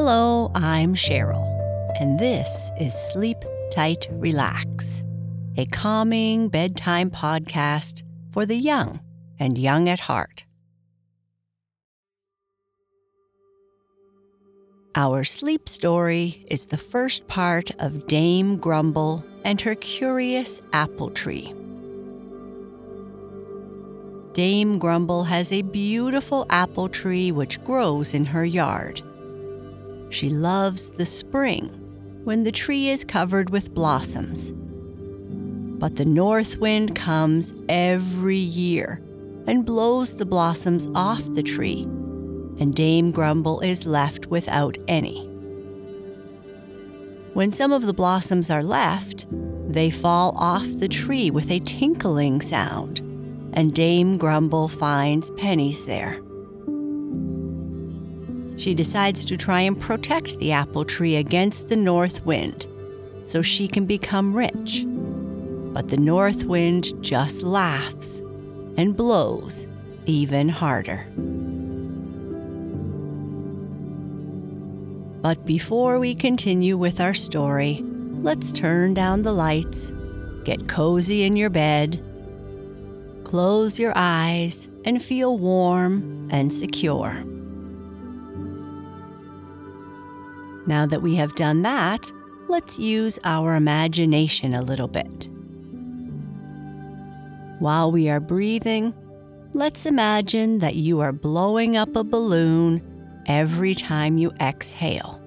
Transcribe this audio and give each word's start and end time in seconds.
Hello, 0.00 0.52
I'm 0.54 0.94
Cheryl, 0.94 1.44
and 2.00 2.20
this 2.20 2.70
is 2.78 2.94
Sleep 3.12 3.36
Tight 3.72 4.06
Relax, 4.12 5.02
a 5.56 5.66
calming 5.66 6.48
bedtime 6.50 7.10
podcast 7.10 8.04
for 8.30 8.46
the 8.46 8.54
young 8.54 9.00
and 9.40 9.58
young 9.58 9.88
at 9.88 9.98
heart. 9.98 10.46
Our 14.94 15.24
sleep 15.24 15.68
story 15.68 16.46
is 16.48 16.66
the 16.66 16.78
first 16.78 17.26
part 17.26 17.72
of 17.80 18.06
Dame 18.06 18.56
Grumble 18.56 19.24
and 19.44 19.60
her 19.62 19.74
curious 19.74 20.60
apple 20.72 21.10
tree. 21.10 21.52
Dame 24.32 24.78
Grumble 24.78 25.24
has 25.24 25.50
a 25.50 25.62
beautiful 25.62 26.46
apple 26.50 26.88
tree 26.88 27.32
which 27.32 27.60
grows 27.64 28.14
in 28.14 28.26
her 28.26 28.44
yard. 28.44 29.02
She 30.10 30.30
loves 30.30 30.90
the 30.90 31.06
spring 31.06 31.68
when 32.24 32.44
the 32.44 32.52
tree 32.52 32.88
is 32.88 33.04
covered 33.04 33.50
with 33.50 33.74
blossoms. 33.74 34.52
But 35.78 35.96
the 35.96 36.04
north 36.04 36.58
wind 36.58 36.96
comes 36.96 37.54
every 37.68 38.38
year 38.38 39.02
and 39.46 39.64
blows 39.64 40.16
the 40.16 40.26
blossoms 40.26 40.88
off 40.94 41.22
the 41.34 41.42
tree, 41.42 41.82
and 42.58 42.74
Dame 42.74 43.12
Grumble 43.12 43.60
is 43.60 43.86
left 43.86 44.26
without 44.26 44.76
any. 44.88 45.26
When 47.34 47.52
some 47.52 47.72
of 47.72 47.82
the 47.82 47.94
blossoms 47.94 48.50
are 48.50 48.62
left, 48.62 49.26
they 49.68 49.90
fall 49.90 50.36
off 50.36 50.66
the 50.66 50.88
tree 50.88 51.30
with 51.30 51.50
a 51.50 51.60
tinkling 51.60 52.40
sound, 52.40 52.98
and 53.52 53.72
Dame 53.72 54.18
Grumble 54.18 54.68
finds 54.68 55.30
pennies 55.32 55.86
there. 55.86 56.20
She 58.58 58.74
decides 58.74 59.24
to 59.26 59.36
try 59.36 59.60
and 59.62 59.80
protect 59.80 60.38
the 60.38 60.52
apple 60.52 60.84
tree 60.84 61.16
against 61.16 61.68
the 61.68 61.76
north 61.76 62.26
wind 62.26 62.66
so 63.24 63.40
she 63.40 63.68
can 63.68 63.86
become 63.86 64.34
rich. 64.34 64.84
But 64.86 65.88
the 65.88 65.96
north 65.96 66.44
wind 66.44 66.92
just 67.00 67.42
laughs 67.42 68.18
and 68.76 68.96
blows 68.96 69.66
even 70.06 70.48
harder. 70.48 71.06
But 75.22 75.44
before 75.44 75.98
we 75.98 76.14
continue 76.14 76.76
with 76.76 77.00
our 77.00 77.14
story, 77.14 77.84
let's 78.22 78.50
turn 78.50 78.94
down 78.94 79.22
the 79.22 79.32
lights, 79.32 79.92
get 80.44 80.68
cozy 80.68 81.24
in 81.24 81.36
your 81.36 81.50
bed, 81.50 82.02
close 83.24 83.78
your 83.78 83.92
eyes, 83.94 84.68
and 84.84 85.04
feel 85.04 85.38
warm 85.38 86.28
and 86.32 86.52
secure. 86.52 87.22
Now 90.68 90.84
that 90.84 91.00
we 91.00 91.14
have 91.14 91.34
done 91.34 91.62
that, 91.62 92.12
let's 92.50 92.78
use 92.78 93.18
our 93.24 93.54
imagination 93.54 94.52
a 94.52 94.60
little 94.60 94.86
bit. 94.86 95.30
While 97.58 97.90
we 97.90 98.10
are 98.10 98.20
breathing, 98.20 98.92
let's 99.54 99.86
imagine 99.86 100.58
that 100.58 100.76
you 100.76 101.00
are 101.00 101.10
blowing 101.10 101.74
up 101.74 101.96
a 101.96 102.04
balloon 102.04 102.82
every 103.26 103.74
time 103.74 104.18
you 104.18 104.30
exhale. 104.42 105.18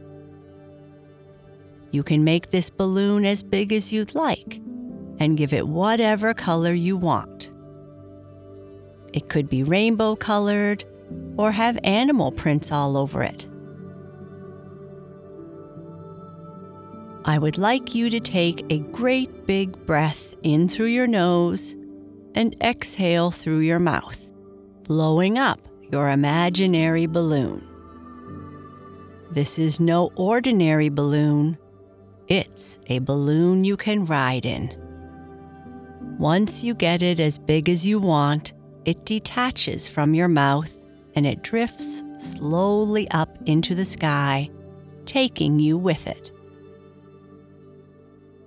You 1.89 2.03
can 2.03 2.23
make 2.23 2.51
this 2.51 2.69
balloon 2.69 3.25
as 3.25 3.41
big 3.41 3.73
as 3.73 3.91
you'd 3.91 4.13
like 4.13 4.61
and 5.19 5.37
give 5.37 5.53
it 5.53 5.67
whatever 5.67 6.35
color 6.35 6.73
you 6.73 6.95
want. 6.95 7.49
It 9.11 9.27
could 9.27 9.49
be 9.49 9.63
rainbow 9.63 10.15
colored 10.15 10.85
or 11.35 11.51
have 11.51 11.79
animal 11.83 12.31
prints 12.31 12.71
all 12.71 12.95
over 12.95 13.23
it. 13.23 13.47
I 17.23 17.37
would 17.37 17.57
like 17.59 17.93
you 17.93 18.09
to 18.09 18.19
take 18.19 18.65
a 18.71 18.79
great 18.79 19.45
big 19.45 19.85
breath 19.85 20.33
in 20.41 20.67
through 20.67 20.87
your 20.87 21.05
nose 21.05 21.75
and 22.33 22.55
exhale 22.61 23.29
through 23.29 23.59
your 23.59 23.79
mouth, 23.79 24.19
blowing 24.83 25.37
up 25.37 25.59
your 25.91 26.09
imaginary 26.09 27.05
balloon. 27.05 27.67
This 29.29 29.59
is 29.59 29.79
no 29.79 30.11
ordinary 30.15 30.89
balloon, 30.89 31.57
it's 32.27 32.79
a 32.87 32.99
balloon 32.99 33.63
you 33.65 33.77
can 33.77 34.05
ride 34.05 34.45
in. 34.45 34.75
Once 36.17 36.63
you 36.63 36.73
get 36.73 37.01
it 37.01 37.19
as 37.19 37.37
big 37.37 37.69
as 37.69 37.85
you 37.85 37.99
want, 37.99 38.53
it 38.85 39.05
detaches 39.05 39.87
from 39.87 40.15
your 40.15 40.27
mouth 40.27 40.73
and 41.15 41.27
it 41.27 41.43
drifts 41.43 42.03
slowly 42.17 43.09
up 43.11 43.37
into 43.45 43.75
the 43.75 43.85
sky, 43.85 44.49
taking 45.05 45.59
you 45.59 45.77
with 45.77 46.07
it. 46.07 46.31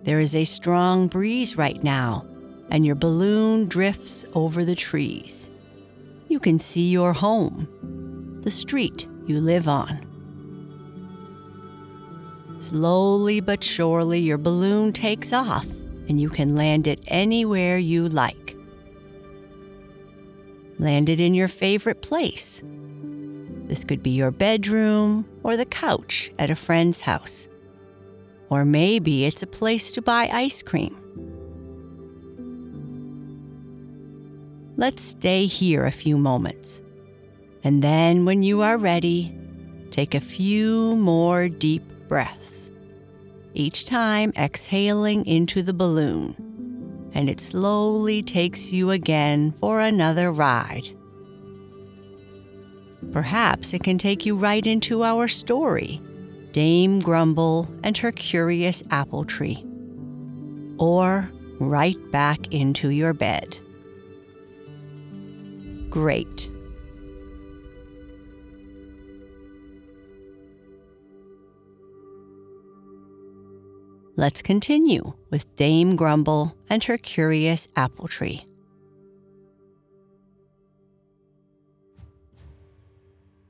There 0.04 0.20
is 0.20 0.34
a 0.34 0.44
strong 0.44 1.08
breeze 1.08 1.56
right 1.56 1.82
now, 1.82 2.26
and 2.70 2.84
your 2.84 2.94
balloon 2.94 3.68
drifts 3.68 4.26
over 4.34 4.62
the 4.62 4.74
trees. 4.74 5.50
You 6.28 6.38
can 6.38 6.58
see 6.58 6.90
your 6.90 7.14
home, 7.14 8.40
the 8.42 8.50
street 8.50 9.08
you 9.26 9.40
live 9.40 9.66
on. 9.66 10.06
Slowly 12.58 13.40
but 13.40 13.64
surely, 13.64 14.20
your 14.20 14.36
balloon 14.36 14.92
takes 14.92 15.32
off, 15.32 15.66
and 16.06 16.20
you 16.20 16.28
can 16.28 16.54
land 16.54 16.86
it 16.86 17.00
anywhere 17.06 17.78
you 17.78 18.06
like. 18.06 18.56
Land 20.78 21.08
it 21.08 21.18
in 21.18 21.32
your 21.32 21.48
favorite 21.48 22.02
place. 22.02 22.62
This 22.62 23.84
could 23.84 24.02
be 24.02 24.10
your 24.10 24.30
bedroom 24.30 25.24
or 25.42 25.56
the 25.56 25.64
couch 25.64 26.30
at 26.38 26.50
a 26.50 26.56
friend's 26.56 27.00
house. 27.00 27.48
Or 28.54 28.64
maybe 28.64 29.24
it's 29.24 29.42
a 29.42 29.48
place 29.48 29.90
to 29.90 30.00
buy 30.00 30.30
ice 30.32 30.62
cream. 30.62 30.96
Let's 34.76 35.02
stay 35.02 35.46
here 35.46 35.84
a 35.84 35.90
few 35.90 36.16
moments. 36.16 36.80
And 37.64 37.82
then, 37.82 38.24
when 38.24 38.44
you 38.44 38.62
are 38.62 38.78
ready, 38.78 39.36
take 39.90 40.14
a 40.14 40.20
few 40.20 40.94
more 40.94 41.48
deep 41.48 41.82
breaths, 42.06 42.70
each 43.54 43.86
time 43.86 44.32
exhaling 44.36 45.26
into 45.26 45.60
the 45.60 45.74
balloon, 45.74 47.10
and 47.12 47.28
it 47.28 47.40
slowly 47.40 48.22
takes 48.22 48.70
you 48.70 48.92
again 48.92 49.50
for 49.58 49.80
another 49.80 50.30
ride. 50.30 50.90
Perhaps 53.10 53.74
it 53.74 53.82
can 53.82 53.98
take 53.98 54.24
you 54.24 54.36
right 54.36 54.64
into 54.64 55.02
our 55.02 55.26
story 55.26 56.00
Dame 56.54 57.00
Grumble 57.00 57.68
and 57.82 57.96
her 57.98 58.12
curious 58.12 58.84
apple 58.92 59.24
tree, 59.24 59.66
or 60.78 61.28
right 61.58 61.96
back 62.12 62.54
into 62.54 62.90
your 62.90 63.12
bed. 63.12 63.58
Great. 65.90 66.48
Let's 74.14 74.40
continue 74.40 75.12
with 75.30 75.52
Dame 75.56 75.96
Grumble 75.96 76.56
and 76.70 76.84
her 76.84 76.98
curious 76.98 77.66
apple 77.74 78.06
tree. 78.06 78.46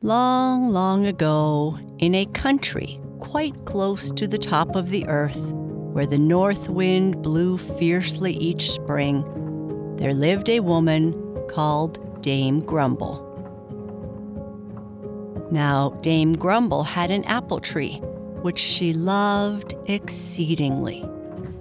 Long, 0.04 0.68
long 0.68 1.06
ago, 1.06 1.78
in 1.98 2.14
a 2.14 2.26
country 2.26 3.00
quite 3.20 3.64
close 3.64 4.10
to 4.10 4.26
the 4.26 4.36
top 4.36 4.76
of 4.76 4.90
the 4.90 5.08
earth, 5.08 5.40
where 5.40 6.04
the 6.04 6.18
north 6.18 6.68
wind 6.68 7.22
blew 7.22 7.56
fiercely 7.56 8.34
each 8.34 8.70
spring, 8.70 9.24
there 9.96 10.12
lived 10.12 10.50
a 10.50 10.60
woman 10.60 11.14
called 11.48 12.22
Dame 12.22 12.60
Grumble. 12.60 13.22
Now, 15.50 15.98
Dame 16.02 16.34
Grumble 16.34 16.82
had 16.82 17.10
an 17.10 17.24
apple 17.24 17.60
tree, 17.60 17.96
which 18.42 18.58
she 18.58 18.92
loved 18.92 19.74
exceedingly, 19.86 21.02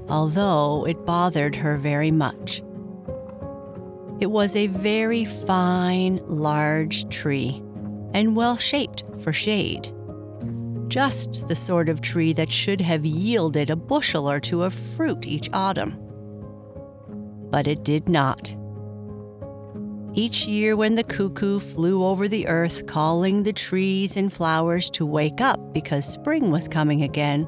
although 0.09 0.85
it 0.85 1.05
bothered 1.05 1.55
her 1.55 1.77
very 1.77 2.11
much. 2.11 2.61
It 4.19 4.29
was 4.29 4.53
a 4.57 4.67
very 4.67 5.23
fine, 5.23 6.19
large 6.27 7.07
tree 7.07 7.63
and 8.13 8.35
well 8.35 8.57
shaped 8.57 9.03
for 9.21 9.33
shade. 9.33 9.93
Just 10.87 11.47
the 11.47 11.55
sort 11.55 11.89
of 11.89 12.01
tree 12.01 12.33
that 12.33 12.51
should 12.51 12.81
have 12.81 13.05
yielded 13.05 13.69
a 13.69 13.75
bushel 13.75 14.29
or 14.29 14.39
two 14.39 14.63
of 14.63 14.73
fruit 14.73 15.25
each 15.25 15.49
autumn. 15.53 15.97
But 17.49 17.67
it 17.67 17.83
did 17.83 18.07
not. 18.09 18.55
Each 20.15 20.45
year, 20.45 20.75
when 20.75 20.93
the 20.93 21.03
cuckoo 21.03 21.59
flew 21.59 22.03
over 22.03 22.27
the 22.27 22.47
earth, 22.47 22.85
calling 22.85 23.41
the 23.41 23.53
trees 23.53 24.15
and 24.15 24.31
flowers 24.31 24.91
to 24.91 25.07
wake 25.07 25.41
up 25.41 25.73
because 25.73 26.05
spring 26.05 26.51
was 26.51 26.67
coming 26.67 27.01
again, 27.01 27.47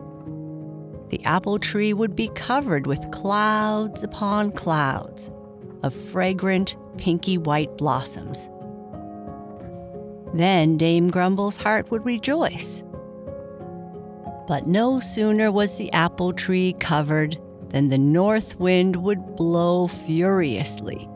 the 1.09 1.23
apple 1.25 1.59
tree 1.59 1.93
would 1.93 2.15
be 2.15 2.29
covered 2.29 2.87
with 2.87 3.11
clouds 3.11 4.01
upon 4.01 4.51
clouds 4.51 5.29
of 5.83 5.93
fragrant 5.93 6.75
pinky 6.97 7.37
white 7.37 7.77
blossoms. 7.77 8.49
Then 10.35 10.75
Dame 10.75 11.09
Grumble's 11.09 11.55
heart 11.55 11.89
would 11.91 12.05
rejoice, 12.05 12.83
But 14.49 14.67
no 14.67 14.99
sooner 14.99 15.49
was 15.49 15.77
the 15.77 15.89
apple 15.93 16.33
tree 16.33 16.75
covered 16.77 17.39
than 17.69 17.87
the 17.87 17.97
north 17.97 18.59
wind 18.59 18.97
would 18.97 19.37
blow 19.37 19.87
furiously, 19.87 21.09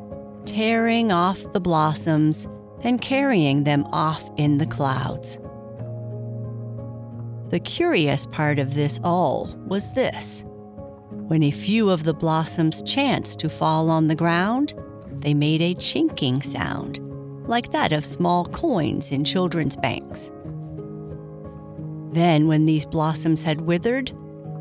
tearing 0.45 1.11
off 1.11 1.51
the 1.51 1.59
blossoms 1.59 2.47
and 2.81 3.01
carrying 3.01 3.65
them 3.65 3.83
off 3.91 4.23
in 4.37 4.57
the 4.57 4.65
clouds. 4.65 5.37
The 7.49 7.59
curious 7.59 8.25
part 8.25 8.57
of 8.57 8.73
this 8.73 9.01
all 9.03 9.53
was 9.67 9.93
this. 9.95 10.45
When 11.09 11.43
a 11.43 11.51
few 11.51 11.89
of 11.89 12.03
the 12.03 12.13
blossoms 12.13 12.81
chanced 12.83 13.39
to 13.39 13.49
fall 13.49 13.89
on 13.89 14.07
the 14.07 14.15
ground, 14.15 14.73
they 15.19 15.33
made 15.33 15.61
a 15.61 15.73
chinking 15.73 16.41
sound, 16.41 16.99
like 17.49 17.71
that 17.71 17.91
of 17.91 18.05
small 18.05 18.45
coins 18.45 19.11
in 19.11 19.25
children's 19.25 19.75
banks. 19.75 20.31
Then, 22.13 22.47
when 22.47 22.65
these 22.65 22.85
blossoms 22.85 23.43
had 23.43 23.61
withered, 23.61 24.11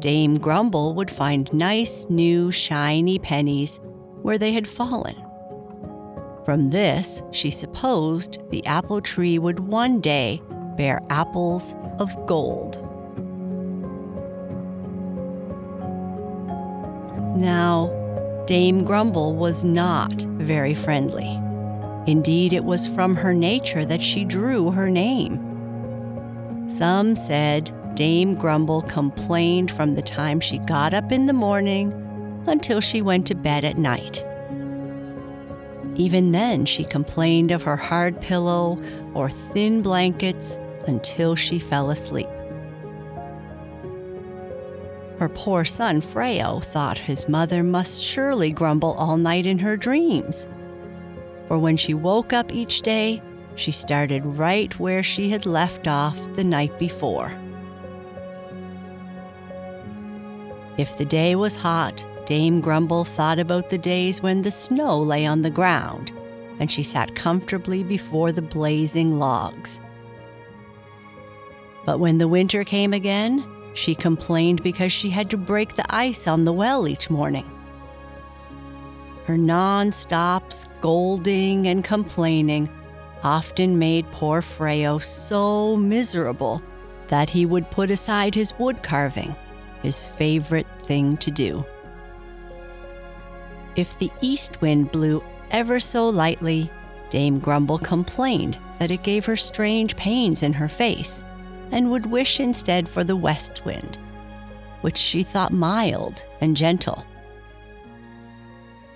Dame 0.00 0.38
Grumble 0.38 0.94
would 0.94 1.10
find 1.10 1.52
nice, 1.52 2.06
new, 2.08 2.50
shiny 2.52 3.18
pennies 3.18 3.80
where 4.22 4.38
they 4.38 4.52
had 4.52 4.66
fallen. 4.66 5.16
From 6.44 6.70
this, 6.70 7.22
she 7.30 7.50
supposed 7.50 8.38
the 8.50 8.64
apple 8.66 9.00
tree 9.00 9.38
would 9.38 9.60
one 9.60 10.00
day 10.00 10.40
bear 10.76 11.00
apples 11.10 11.74
of 11.98 12.14
gold. 12.26 12.84
Now, 17.36 17.90
Dame 18.46 18.84
Grumble 18.84 19.36
was 19.36 19.62
not 19.62 20.22
very 20.22 20.74
friendly. 20.74 21.38
Indeed, 22.08 22.54
it 22.54 22.64
was 22.64 22.86
from 22.86 23.16
her 23.16 23.34
nature 23.34 23.84
that 23.84 24.02
she 24.02 24.24
drew 24.24 24.70
her 24.70 24.88
name. 24.88 25.38
Some 26.66 27.14
said 27.14 27.70
Dame 27.94 28.34
Grumble 28.34 28.80
complained 28.80 29.70
from 29.70 29.94
the 29.94 30.00
time 30.00 30.40
she 30.40 30.56
got 30.56 30.94
up 30.94 31.12
in 31.12 31.26
the 31.26 31.34
morning 31.34 31.92
until 32.46 32.80
she 32.80 33.02
went 33.02 33.26
to 33.26 33.34
bed 33.34 33.62
at 33.62 33.76
night. 33.76 34.24
Even 35.96 36.32
then, 36.32 36.64
she 36.64 36.82
complained 36.82 37.50
of 37.50 37.64
her 37.64 37.76
hard 37.76 38.18
pillow 38.22 38.82
or 39.12 39.28
thin 39.28 39.82
blankets 39.82 40.58
until 40.86 41.36
she 41.36 41.58
fell 41.58 41.90
asleep. 41.90 42.30
Her 45.18 45.28
poor 45.28 45.66
son 45.66 46.00
Freyo 46.00 46.64
thought 46.64 46.96
his 46.96 47.28
mother 47.28 47.62
must 47.62 48.00
surely 48.00 48.50
grumble 48.50 48.92
all 48.94 49.18
night 49.18 49.44
in 49.44 49.58
her 49.58 49.76
dreams. 49.76 50.48
For 51.48 51.58
when 51.58 51.76
she 51.76 51.94
woke 51.94 52.32
up 52.32 52.52
each 52.52 52.82
day, 52.82 53.22
she 53.54 53.72
started 53.72 54.24
right 54.24 54.78
where 54.78 55.02
she 55.02 55.30
had 55.30 55.46
left 55.46 55.88
off 55.88 56.16
the 56.36 56.44
night 56.44 56.78
before. 56.78 57.32
If 60.76 60.96
the 60.96 61.04
day 61.04 61.34
was 61.34 61.56
hot, 61.56 62.06
Dame 62.26 62.60
Grumble 62.60 63.04
thought 63.04 63.38
about 63.38 63.70
the 63.70 63.78
days 63.78 64.22
when 64.22 64.42
the 64.42 64.50
snow 64.50 65.00
lay 65.00 65.26
on 65.26 65.42
the 65.42 65.50
ground 65.50 66.12
and 66.60 66.70
she 66.70 66.82
sat 66.82 67.14
comfortably 67.14 67.82
before 67.82 68.32
the 68.32 68.42
blazing 68.42 69.18
logs. 69.18 69.80
But 71.84 71.98
when 71.98 72.18
the 72.18 72.28
winter 72.28 72.64
came 72.64 72.92
again, 72.92 73.44
she 73.74 73.94
complained 73.94 74.62
because 74.62 74.92
she 74.92 75.08
had 75.08 75.30
to 75.30 75.36
break 75.36 75.74
the 75.74 75.86
ice 75.88 76.26
on 76.26 76.44
the 76.44 76.52
well 76.52 76.86
each 76.86 77.10
morning. 77.10 77.50
Her 79.28 79.36
non 79.36 79.92
stop 79.92 80.54
scolding 80.54 81.68
and 81.68 81.84
complaining 81.84 82.70
often 83.22 83.78
made 83.78 84.10
poor 84.10 84.40
Freyo 84.40 85.02
so 85.02 85.76
miserable 85.76 86.62
that 87.08 87.28
he 87.28 87.44
would 87.44 87.70
put 87.70 87.90
aside 87.90 88.34
his 88.34 88.58
wood 88.58 88.82
carving, 88.82 89.36
his 89.82 90.06
favorite 90.06 90.66
thing 90.84 91.18
to 91.18 91.30
do. 91.30 91.62
If 93.76 93.98
the 93.98 94.10
east 94.22 94.62
wind 94.62 94.92
blew 94.92 95.22
ever 95.50 95.78
so 95.78 96.08
lightly, 96.08 96.70
Dame 97.10 97.38
Grumble 97.38 97.80
complained 97.80 98.58
that 98.78 98.90
it 98.90 99.02
gave 99.02 99.26
her 99.26 99.36
strange 99.36 99.94
pains 99.94 100.42
in 100.42 100.54
her 100.54 100.70
face 100.70 101.22
and 101.70 101.90
would 101.90 102.06
wish 102.06 102.40
instead 102.40 102.88
for 102.88 103.04
the 103.04 103.14
west 103.14 103.62
wind, 103.66 103.98
which 104.80 104.96
she 104.96 105.22
thought 105.22 105.52
mild 105.52 106.24
and 106.40 106.56
gentle. 106.56 107.04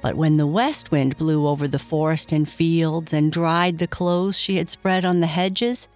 But 0.03 0.17
when 0.17 0.37
the 0.37 0.47
west 0.49 0.91
wind 0.91 1.17
blew 1.17 1.47
over 1.47 1.69
the 1.69 1.79
forest 1.79 2.33
and 2.33 2.49
fields 2.49 3.13
and 3.13 3.31
dried 3.31 3.79
the 3.79 3.87
clothes 3.87 4.37
she 4.37 4.57
had 4.57 4.69
spread 4.69 5.05
on 5.05 5.21
the 5.21 5.29
hedges, 5.29 5.89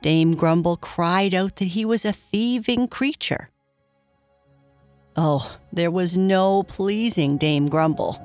Dame 0.00 0.36
Grumble 0.36 0.76
cried 0.76 1.34
out 1.34 1.56
that 1.56 1.66
he 1.66 1.84
was 1.84 2.04
a 2.04 2.12
thieving 2.12 2.86
creature. 2.86 3.50
Oh, 5.16 5.58
there 5.72 5.90
was 5.90 6.16
no 6.16 6.62
pleasing 6.62 7.36
Dame 7.36 7.68
Grumble. 7.68 8.24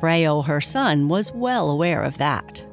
Freyo, 0.00 0.46
her 0.46 0.62
son, 0.62 1.08
was 1.08 1.30
well 1.32 1.68
aware 1.68 2.02
of 2.02 2.16
that. 2.16 2.64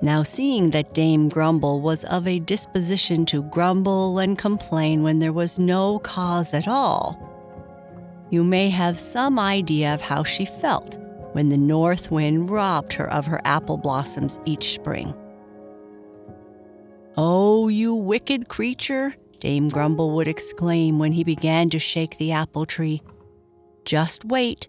Now, 0.00 0.22
seeing 0.22 0.70
that 0.70 0.94
Dame 0.94 1.28
Grumble 1.28 1.80
was 1.80 2.04
of 2.04 2.28
a 2.28 2.38
disposition 2.38 3.26
to 3.26 3.42
grumble 3.42 4.20
and 4.20 4.38
complain 4.38 5.02
when 5.02 5.18
there 5.18 5.32
was 5.32 5.58
no 5.58 5.98
cause 5.98 6.54
at 6.54 6.68
all, 6.68 7.20
you 8.30 8.44
may 8.44 8.68
have 8.70 8.98
some 8.98 9.38
idea 9.38 9.94
of 9.94 10.00
how 10.00 10.22
she 10.22 10.44
felt 10.44 10.98
when 11.32 11.48
the 11.48 11.58
north 11.58 12.10
wind 12.10 12.50
robbed 12.50 12.92
her 12.94 13.10
of 13.10 13.26
her 13.26 13.40
apple 13.44 13.78
blossoms 13.78 14.38
each 14.44 14.74
spring. 14.74 15.14
Oh, 17.16 17.68
you 17.68 17.94
wicked 17.94 18.48
creature, 18.48 19.14
Dame 19.40 19.68
Grumble 19.68 20.14
would 20.16 20.28
exclaim 20.28 20.98
when 20.98 21.12
he 21.12 21.24
began 21.24 21.70
to 21.70 21.78
shake 21.78 22.16
the 22.18 22.32
apple 22.32 22.66
tree. 22.66 23.02
Just 23.84 24.24
wait, 24.24 24.68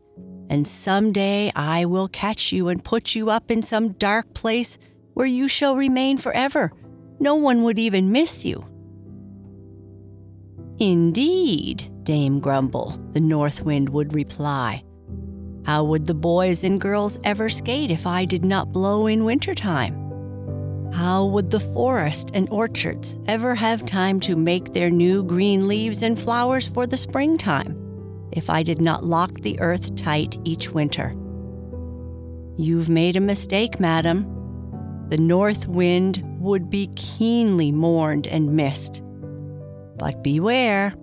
and 0.50 0.68
some 0.68 1.12
day 1.12 1.52
I 1.56 1.86
will 1.86 2.08
catch 2.08 2.52
you 2.52 2.70
and 2.70 2.84
put 2.84 3.16
you 3.16 3.30
up 3.30 3.52
in 3.52 3.62
some 3.62 3.94
dark 3.94 4.34
place 4.34 4.78
where 5.14 5.28
you 5.28 5.48
shall 5.48 5.76
remain 5.76 6.18
forever. 6.18 6.72
No 7.20 7.36
one 7.36 7.64
would 7.64 7.80
even 7.80 8.12
miss 8.12 8.46
you. 8.46 8.66
Indeed, 10.80 11.92
Dame 12.04 12.40
Grumble, 12.40 12.98
the 13.12 13.20
North 13.20 13.64
Wind 13.66 13.90
would 13.90 14.14
reply. 14.14 14.82
How 15.66 15.84
would 15.84 16.06
the 16.06 16.14
boys 16.14 16.64
and 16.64 16.80
girls 16.80 17.20
ever 17.26 17.50
skate 17.50 17.92
if 17.92 18.08
I 18.08 18.24
did 18.24 18.46
not 18.46 18.72
blow 18.72 19.06
in 19.06 19.26
wintertime? 19.26 19.94
How 20.94 21.26
would 21.26 21.52
the 21.52 21.60
forest 21.60 22.32
and 22.34 22.50
orchards 22.50 23.18
ever 23.28 23.56
have 23.56 23.86
time 23.86 24.22
to 24.22 24.38
make 24.38 24.72
their 24.72 24.90
new 24.90 25.22
green 25.22 25.68
leaves 25.68 26.02
and 26.02 26.18
flowers 26.18 26.70
for 26.70 26.88
the 26.88 26.96
springtime 26.96 27.76
if 28.32 28.50
I 28.50 28.64
did 28.64 28.80
not 28.80 29.04
lock 29.04 29.42
the 29.42 29.60
earth 29.60 29.96
tight 29.96 30.38
each 30.46 30.70
winter? 30.70 31.14
You've 32.56 32.88
made 32.88 33.18
a 33.18 33.22
mistake, 33.22 33.82
madam. 33.82 34.24
The 35.10 35.18
north 35.18 35.68
wind 35.68 36.24
would 36.40 36.70
be 36.70 36.88
keenly 36.96 37.74
mourned 37.74 38.28
and 38.28 38.54
missed. 38.56 39.04
But 40.00 40.24
beware. 40.24 40.94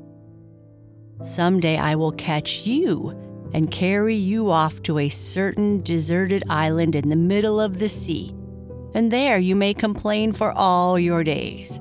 Someday 1.23 1.77
I 1.77 1.95
will 1.95 2.13
catch 2.13 2.67
you 2.67 3.11
and 3.53 3.71
carry 3.71 4.17
you 4.17 4.51
off 4.51 4.83
to 4.83 4.99
a 4.99 5.09
certain 5.09 5.83
deserted 5.83 6.43
island 6.51 6.97
in 6.97 7.09
the 7.09 7.17
middle 7.17 7.61
of 7.61 7.79
the 7.79 7.89
sea, 7.89 8.35
and 8.95 9.11
there 9.11 9.39
you 9.39 9.55
may 9.55 9.73
complain 9.73 10.33
for 10.33 10.53
all 10.53 10.99
your 10.99 11.23
days. 11.23 11.81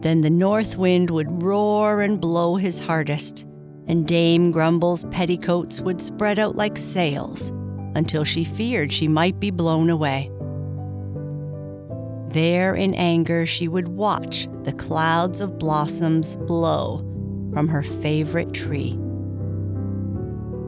Then 0.00 0.20
the 0.20 0.30
north 0.30 0.76
wind 0.76 1.10
would 1.10 1.42
roar 1.42 2.00
and 2.02 2.20
blow 2.20 2.56
his 2.56 2.78
hardest, 2.78 3.44
and 3.88 4.06
Dame 4.06 4.52
Grumble's 4.52 5.04
petticoats 5.10 5.80
would 5.80 6.00
spread 6.00 6.38
out 6.38 6.56
like 6.56 6.76
sails 6.76 7.50
until 7.94 8.24
she 8.24 8.44
feared 8.44 8.92
she 8.92 9.08
might 9.08 9.40
be 9.40 9.50
blown 9.50 9.90
away. 9.90 10.30
There, 12.36 12.74
in 12.74 12.92
anger, 12.92 13.46
she 13.46 13.66
would 13.66 13.88
watch 13.88 14.46
the 14.64 14.74
clouds 14.74 15.40
of 15.40 15.58
blossoms 15.58 16.36
blow 16.36 16.98
from 17.54 17.66
her 17.66 17.82
favorite 17.82 18.52
tree. 18.52 18.92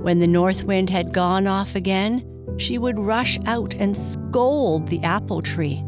When 0.00 0.18
the 0.18 0.26
north 0.26 0.64
wind 0.64 0.88
had 0.88 1.12
gone 1.12 1.46
off 1.46 1.74
again, 1.74 2.24
she 2.56 2.78
would 2.78 2.98
rush 2.98 3.38
out 3.44 3.74
and 3.74 3.94
scold 3.94 4.88
the 4.88 5.02
apple 5.02 5.42
tree. 5.42 5.84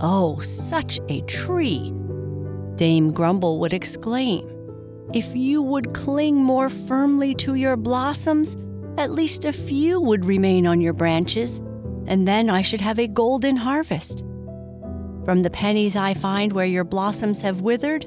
Oh, 0.00 0.40
such 0.40 0.98
a 1.08 1.20
tree! 1.20 1.94
Dame 2.74 3.12
Grumble 3.12 3.60
would 3.60 3.72
exclaim. 3.72 4.50
If 5.14 5.36
you 5.36 5.62
would 5.62 5.94
cling 5.94 6.34
more 6.34 6.68
firmly 6.68 7.36
to 7.36 7.54
your 7.54 7.76
blossoms, 7.76 8.56
at 8.98 9.12
least 9.12 9.44
a 9.44 9.52
few 9.52 10.00
would 10.00 10.24
remain 10.24 10.66
on 10.66 10.80
your 10.80 10.92
branches, 10.92 11.60
and 12.08 12.26
then 12.26 12.50
I 12.50 12.62
should 12.62 12.80
have 12.80 12.98
a 12.98 13.06
golden 13.06 13.56
harvest. 13.56 14.24
From 15.30 15.42
the 15.42 15.50
pennies 15.50 15.94
I 15.94 16.14
find 16.14 16.52
where 16.52 16.66
your 16.66 16.82
blossoms 16.82 17.40
have 17.42 17.60
withered, 17.60 18.04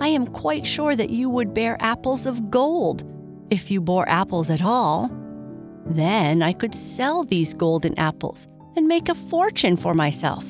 I 0.00 0.08
am 0.08 0.26
quite 0.26 0.66
sure 0.66 0.96
that 0.96 1.08
you 1.08 1.30
would 1.30 1.54
bear 1.54 1.76
apples 1.78 2.26
of 2.26 2.50
gold 2.50 3.04
if 3.48 3.70
you 3.70 3.80
bore 3.80 4.08
apples 4.08 4.50
at 4.50 4.60
all. 4.60 5.08
Then 5.86 6.42
I 6.42 6.52
could 6.52 6.74
sell 6.74 7.22
these 7.22 7.54
golden 7.54 7.96
apples 7.96 8.48
and 8.74 8.88
make 8.88 9.08
a 9.08 9.14
fortune 9.14 9.76
for 9.76 9.94
myself. 9.94 10.44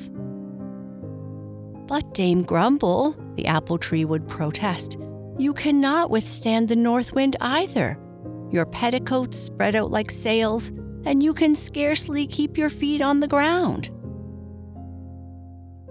But 1.85 2.15
Dame 2.15 2.41
Grumble, 2.41 3.15
the 3.35 3.45
apple 3.45 3.77
tree 3.77 4.03
would 4.03 4.27
protest, 4.27 4.97
you 5.37 5.53
cannot 5.53 6.09
withstand 6.09 6.69
the 6.69 6.75
north 6.75 7.13
wind 7.13 7.35
either. 7.39 7.99
Your 8.49 8.65
petticoats 8.65 9.37
spread 9.37 9.75
out 9.75 9.91
like 9.91 10.09
sails, 10.09 10.69
and 11.05 11.21
you 11.21 11.35
can 11.35 11.53
scarcely 11.53 12.25
keep 12.25 12.57
your 12.57 12.71
feet 12.71 13.03
on 13.03 13.19
the 13.19 13.27
ground. 13.27 13.91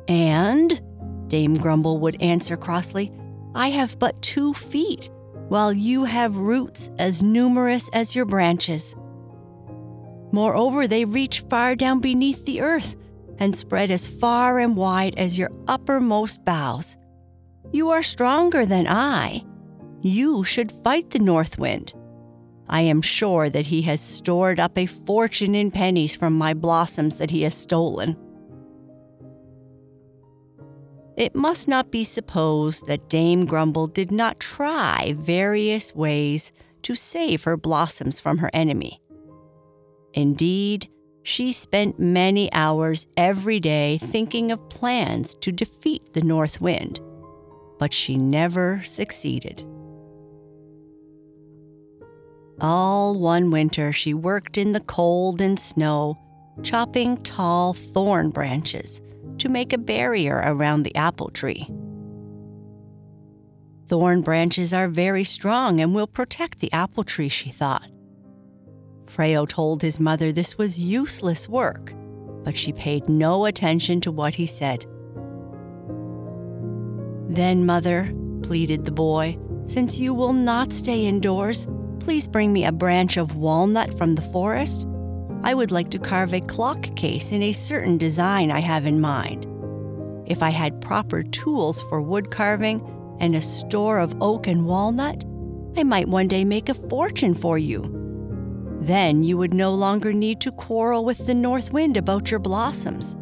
And, 0.08 0.80
Dame 1.28 1.54
Grumble 1.54 2.00
would 2.00 2.20
answer 2.22 2.56
crossly, 2.56 3.12
I 3.54 3.70
have 3.70 3.98
but 3.98 4.20
two 4.22 4.54
feet, 4.54 5.10
while 5.48 5.72
you 5.72 6.04
have 6.04 6.38
roots 6.38 6.90
as 6.98 7.22
numerous 7.22 7.88
as 7.92 8.16
your 8.16 8.24
branches. 8.24 8.96
Moreover, 10.32 10.86
they 10.86 11.04
reach 11.04 11.40
far 11.40 11.74
down 11.74 12.00
beneath 12.00 12.44
the 12.44 12.60
earth 12.60 12.96
and 13.38 13.54
spread 13.54 13.90
as 13.90 14.08
far 14.08 14.58
and 14.58 14.76
wide 14.76 15.16
as 15.16 15.38
your 15.38 15.50
uppermost 15.66 16.44
boughs. 16.44 16.96
You 17.72 17.90
are 17.90 18.02
stronger 18.02 18.66
than 18.66 18.86
I. 18.88 19.44
You 20.00 20.44
should 20.44 20.72
fight 20.72 21.10
the 21.10 21.18
north 21.18 21.58
wind. 21.58 21.92
I 22.68 22.82
am 22.82 23.00
sure 23.00 23.48
that 23.48 23.66
he 23.66 23.82
has 23.82 24.00
stored 24.00 24.60
up 24.60 24.76
a 24.76 24.86
fortune 24.86 25.54
in 25.54 25.70
pennies 25.70 26.14
from 26.14 26.34
my 26.34 26.54
blossoms 26.54 27.18
that 27.18 27.30
he 27.30 27.42
has 27.42 27.54
stolen. 27.54 28.16
It 31.18 31.34
must 31.34 31.66
not 31.66 31.90
be 31.90 32.04
supposed 32.04 32.87
that 32.87 33.08
Dame 33.08 33.44
Grumble 33.44 33.88
did 33.88 34.12
not 34.12 34.38
try 34.38 35.16
various 35.18 35.92
ways 35.92 36.52
to 36.82 36.94
save 36.94 37.42
her 37.42 37.56
blossoms 37.56 38.20
from 38.20 38.38
her 38.38 38.50
enemy. 38.52 39.02
Indeed, 40.14 40.88
she 41.25 41.50
spent 41.50 41.98
many 41.98 42.52
hours 42.52 43.08
every 43.16 43.58
day 43.58 43.98
thinking 43.98 44.52
of 44.52 44.70
plans 44.70 45.34
to 45.40 45.50
defeat 45.50 46.12
the 46.12 46.22
north 46.22 46.60
wind, 46.60 47.00
but 47.80 47.92
she 47.92 48.16
never 48.16 48.80
succeeded. 48.84 49.64
All 52.60 53.18
one 53.18 53.50
winter, 53.50 53.92
she 53.92 54.14
worked 54.14 54.56
in 54.56 54.70
the 54.70 54.80
cold 54.80 55.40
and 55.40 55.58
snow, 55.58 56.16
chopping 56.62 57.16
tall 57.25 57.72
thorn 57.75 58.30
branches 58.30 59.00
to 59.38 59.49
make 59.49 59.73
a 59.73 59.78
barrier 59.78 60.42
around 60.45 60.83
the 60.83 60.95
apple 60.97 61.30
tree. 61.30 61.68
Thorn 63.87 64.21
branches 64.21 64.73
are 64.73 64.88
very 64.88 65.25
strong 65.25 65.80
and 65.80 65.95
will 65.95 66.07
protect 66.07 66.59
the 66.61 66.73
apple 66.73 67.04
tree, 67.04 67.30
she 67.30 67.50
thought. 67.50 67.87
Freyo 69.07 69.49
told 69.49 69.80
his 69.80 69.99
mother 69.99 70.30
this 70.30 70.59
was 70.59 70.78
useless 70.78 71.49
work, 71.49 71.95
but 72.45 72.57
she 72.57 72.73
paid 72.73 73.09
no 73.09 73.47
attention 73.47 74.00
to 74.02 74.12
what 74.12 74.35
he 74.35 74.47
said. 74.47 74.85
Then, 77.30 77.64
mother, 77.64 78.12
pleaded 78.42 78.85
the 78.85 78.90
boy, 78.90 79.38
since 79.66 79.99
you 79.99 80.14
will 80.14 80.33
not 80.33 80.73
stay 80.73 81.07
indoors, 81.07 81.66
please 82.00 82.28
bring 82.28 82.52
me 82.52 82.64
a 82.64 82.73
branch 82.73 83.16
of 83.16 83.37
walnut 83.37 83.97
from 83.97 84.14
the 84.14 84.23
forest. 84.23 84.87
I 85.42 85.54
would 85.54 85.71
like 85.71 85.90
to 85.90 85.99
carve 85.99 86.35
a 86.35 86.40
clock 86.40 86.95
case 86.97 87.33
in 87.33 87.42
a 87.42 87.52
certain 87.52 87.97
design 87.97 88.50
I 88.50 88.61
have 88.61 88.87
in 88.87 89.00
mind. 89.00 89.47
If 90.26 90.42
I 90.42 90.50
had 90.50 90.80
proper 90.80 91.23
tools 91.23 91.80
for 91.83 92.02
wood 92.02 92.30
carving 92.30 92.83
and 93.21 93.35
a 93.35 93.40
store 93.40 93.99
of 93.99 94.16
oak 94.21 94.47
and 94.47 94.66
walnut, 94.66 95.25
I 95.76 95.85
might 95.85 96.09
one 96.09 96.28
day 96.28 96.45
make 96.45 96.68
a 96.68 96.75
fortune 96.75 97.35
for 97.35 97.57
you. 97.57 97.95
Then 98.80 99.23
you 99.23 99.38
would 99.38 99.54
no 99.54 99.73
longer 99.75 100.12
need 100.12 100.40
to 100.42 100.52
quarrel 100.52 101.04
with 101.04 101.26
the 101.26 101.35
north 101.35 101.73
wind 101.73 101.97
about 101.97 102.30
your 102.30 102.40
blossoms. 102.40 103.16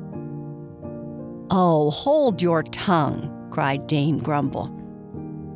Oh, 1.50 1.90
hold 1.90 2.42
your 2.42 2.62
tongue, 2.62 3.48
cried 3.50 3.86
Dame 3.86 4.18
Grumble. 4.18 4.72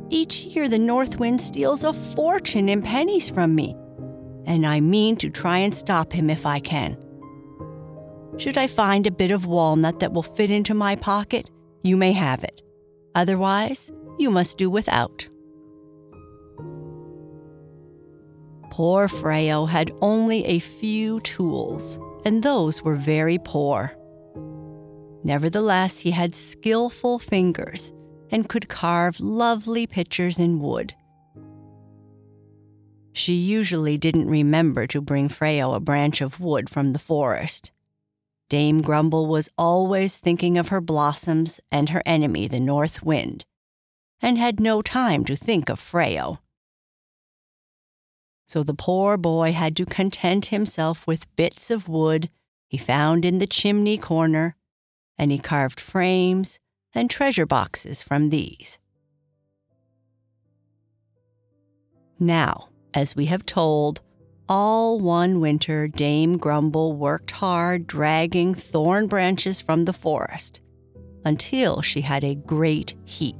Each 0.09 0.45
year 0.45 0.67
the 0.67 0.79
north 0.79 1.19
wind 1.19 1.41
steals 1.41 1.83
a 1.83 1.93
fortune 1.93 2.69
in 2.69 2.81
pennies 2.81 3.29
from 3.29 3.55
me, 3.55 3.75
and 4.51 4.65
I 4.65 4.79
mean 4.81 5.15
to 5.17 5.29
try 5.29 5.59
and 5.59 5.73
stop 5.73 6.11
him 6.11 6.29
if 6.29 6.45
I 6.45 6.59
can. 6.59 6.97
Should 8.37 8.57
I 8.57 8.67
find 8.67 9.07
a 9.07 9.11
bit 9.11 9.31
of 9.31 9.45
walnut 9.45 9.99
that 9.99 10.13
will 10.13 10.23
fit 10.23 10.51
into 10.51 10.73
my 10.73 10.95
pocket, 10.95 11.49
you 11.83 11.95
may 11.95 12.11
have 12.11 12.43
it. 12.43 12.61
Otherwise, 13.15 13.91
you 14.17 14.29
must 14.29 14.57
do 14.57 14.69
without. 14.69 15.27
Poor 18.69 19.07
Freyo 19.07 19.67
had 19.67 19.91
only 20.01 20.45
a 20.45 20.59
few 20.59 21.19
tools, 21.21 21.99
and 22.25 22.41
those 22.41 22.81
were 22.81 22.95
very 22.95 23.37
poor. 23.37 23.93
Nevertheless, 25.23 25.99
he 25.99 26.11
had 26.11 26.33
skillful 26.33 27.19
fingers 27.19 27.93
and 28.31 28.49
could 28.49 28.69
carve 28.69 29.19
lovely 29.19 29.85
pictures 29.87 30.39
in 30.39 30.59
wood. 30.59 30.95
She 33.13 33.33
usually 33.33 33.97
didn't 33.97 34.27
remember 34.27 34.87
to 34.87 35.01
bring 35.01 35.27
Freyo 35.29 35.75
a 35.75 35.79
branch 35.79 36.21
of 36.21 36.39
wood 36.39 36.69
from 36.69 36.93
the 36.93 36.99
forest. 36.99 37.71
Dame 38.49 38.81
Grumble 38.81 39.27
was 39.27 39.49
always 39.57 40.19
thinking 40.19 40.57
of 40.57 40.69
her 40.69 40.81
blossoms 40.81 41.59
and 41.71 41.89
her 41.89 42.03
enemy, 42.05 42.47
the 42.47 42.59
north 42.59 43.03
wind, 43.03 43.45
and 44.21 44.37
had 44.37 44.59
no 44.59 44.81
time 44.81 45.25
to 45.25 45.35
think 45.35 45.69
of 45.69 45.79
Freyo 45.79 46.39
so 48.51 48.63
the 48.63 48.73
poor 48.73 49.15
boy 49.15 49.53
had 49.53 49.77
to 49.77 49.85
content 49.85 50.47
himself 50.47 51.07
with 51.07 51.33
bits 51.37 51.71
of 51.71 51.87
wood 51.87 52.29
he 52.67 52.77
found 52.77 53.23
in 53.23 53.37
the 53.37 53.47
chimney 53.47 53.97
corner, 53.97 54.57
and 55.17 55.31
he 55.31 55.37
carved 55.37 55.79
frames 55.79 56.59
and 56.93 57.09
treasure 57.09 57.45
boxes 57.45 58.03
from 58.03 58.29
these. 58.29 58.77
Now, 62.19 62.67
as 62.93 63.15
we 63.15 63.25
have 63.25 63.45
told, 63.45 64.01
all 64.49 64.99
one 64.99 65.39
winter 65.39 65.87
Dame 65.87 66.37
Grumble 66.37 66.93
worked 66.93 67.31
hard 67.31 67.87
dragging 67.87 68.53
thorn 68.53 69.07
branches 69.07 69.61
from 69.61 69.85
the 69.85 69.93
forest 69.93 70.61
until 71.23 71.81
she 71.81 72.01
had 72.01 72.23
a 72.23 72.35
great 72.35 72.95
heap. 73.05 73.35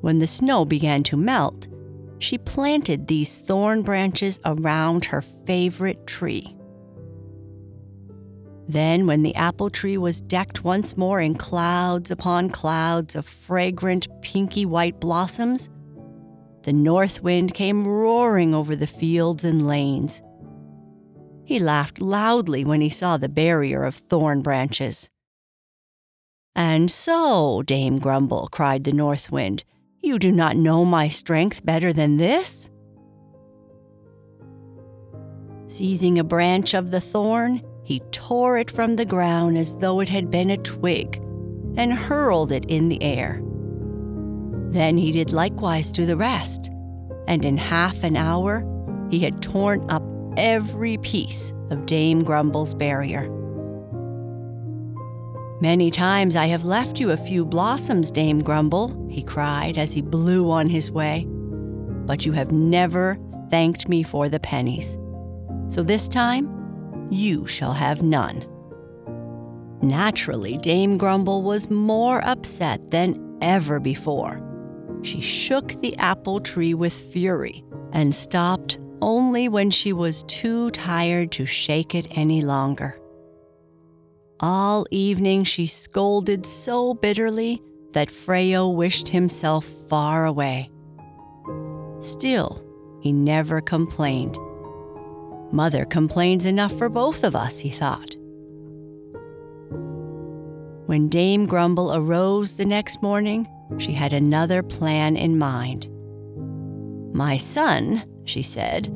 When 0.00 0.18
the 0.18 0.26
snow 0.26 0.64
began 0.64 1.02
to 1.04 1.16
melt, 1.16 1.68
she 2.20 2.38
planted 2.38 3.06
these 3.06 3.40
thorn 3.40 3.82
branches 3.82 4.40
around 4.44 5.04
her 5.06 5.20
favorite 5.20 6.06
tree. 6.06 6.56
Then, 8.68 9.06
when 9.06 9.22
the 9.22 9.34
apple 9.34 9.70
tree 9.70 9.96
was 9.96 10.20
decked 10.20 10.62
once 10.62 10.96
more 10.96 11.20
in 11.20 11.34
clouds 11.34 12.10
upon 12.10 12.50
clouds 12.50 13.16
of 13.16 13.26
fragrant 13.26 14.08
pinky 14.20 14.66
white 14.66 15.00
blossoms, 15.00 15.70
the 16.62 16.72
north 16.72 17.22
wind 17.22 17.54
came 17.54 17.86
roaring 17.86 18.54
over 18.54 18.76
the 18.76 18.86
fields 18.86 19.44
and 19.44 19.66
lanes. 19.66 20.22
He 21.44 21.58
laughed 21.58 22.00
loudly 22.00 22.64
when 22.64 22.80
he 22.80 22.90
saw 22.90 23.16
the 23.16 23.28
barrier 23.28 23.84
of 23.84 23.94
thorn 23.94 24.42
branches. 24.42 25.08
And 26.54 26.90
so, 26.90 27.62
Dame 27.62 27.98
Grumble, 27.98 28.48
cried 28.50 28.84
the 28.84 28.92
north 28.92 29.30
wind, 29.30 29.64
you 30.00 30.18
do 30.18 30.30
not 30.30 30.56
know 30.56 30.84
my 30.84 31.08
strength 31.08 31.64
better 31.64 31.92
than 31.92 32.16
this? 32.16 32.68
Seizing 35.66 36.18
a 36.18 36.24
branch 36.24 36.74
of 36.74 36.90
the 36.90 37.00
thorn, 37.00 37.62
he 37.82 38.00
tore 38.10 38.58
it 38.58 38.70
from 38.70 38.96
the 38.96 39.04
ground 39.04 39.56
as 39.56 39.76
though 39.76 40.00
it 40.00 40.08
had 40.08 40.30
been 40.30 40.50
a 40.50 40.56
twig 40.56 41.16
and 41.76 41.92
hurled 41.92 42.52
it 42.52 42.64
in 42.66 42.88
the 42.88 43.02
air. 43.02 43.42
Then 44.70 44.96
he 44.96 45.12
did 45.12 45.32
likewise 45.32 45.90
to 45.92 46.04
the 46.04 46.16
rest, 46.16 46.70
and 47.26 47.44
in 47.44 47.56
half 47.56 48.02
an 48.02 48.16
hour 48.16 48.64
he 49.10 49.20
had 49.20 49.42
torn 49.42 49.88
up 49.90 50.02
every 50.36 50.98
piece 50.98 51.52
of 51.70 51.86
Dame 51.86 52.22
Grumble's 52.22 52.74
barrier. 52.74 53.28
Many 55.60 55.90
times 55.90 56.36
I 56.36 56.46
have 56.46 56.64
left 56.64 57.00
you 57.00 57.10
a 57.10 57.16
few 57.16 57.44
blossoms, 57.44 58.10
Dame 58.10 58.38
Grumble, 58.40 59.08
he 59.10 59.22
cried 59.22 59.76
as 59.76 59.92
he 59.92 60.02
blew 60.02 60.50
on 60.50 60.68
his 60.68 60.90
way. 60.90 61.26
But 61.28 62.24
you 62.24 62.32
have 62.32 62.52
never 62.52 63.18
thanked 63.50 63.88
me 63.88 64.02
for 64.02 64.28
the 64.28 64.38
pennies. 64.38 64.96
So 65.68 65.82
this 65.82 66.06
time, 66.08 67.08
you 67.10 67.46
shall 67.46 67.72
have 67.72 68.02
none. 68.02 68.46
Naturally, 69.82 70.58
Dame 70.58 70.96
Grumble 70.96 71.42
was 71.42 71.70
more 71.70 72.24
upset 72.24 72.90
than 72.90 73.38
ever 73.40 73.80
before. 73.80 74.40
She 75.02 75.20
shook 75.20 75.80
the 75.80 75.96
apple 75.96 76.40
tree 76.40 76.74
with 76.74 76.92
fury 76.92 77.64
and 77.92 78.14
stopped 78.14 78.78
only 79.00 79.48
when 79.48 79.70
she 79.70 79.92
was 79.92 80.24
too 80.24 80.70
tired 80.70 81.32
to 81.32 81.46
shake 81.46 81.94
it 81.94 82.06
any 82.10 82.42
longer. 82.42 82.98
All 84.40 84.86
evening 84.90 85.44
she 85.44 85.66
scolded 85.66 86.46
so 86.46 86.94
bitterly 86.94 87.60
that 87.92 88.08
Freyo 88.08 88.74
wished 88.74 89.08
himself 89.08 89.64
far 89.88 90.26
away. 90.26 90.70
Still, 92.00 92.64
he 93.00 93.12
never 93.12 93.60
complained. 93.60 94.36
Mother 95.50 95.84
complains 95.84 96.44
enough 96.44 96.76
for 96.76 96.88
both 96.88 97.24
of 97.24 97.34
us, 97.34 97.58
he 97.58 97.70
thought. 97.70 98.14
When 100.86 101.08
Dame 101.08 101.46
Grumble 101.46 101.94
arose 101.94 102.56
the 102.56 102.64
next 102.64 103.02
morning, 103.02 103.48
she 103.76 103.92
had 103.92 104.12
another 104.12 104.62
plan 104.62 105.16
in 105.16 105.38
mind. 105.38 105.88
My 107.14 107.36
son, 107.36 108.04
she 108.24 108.42
said, 108.42 108.88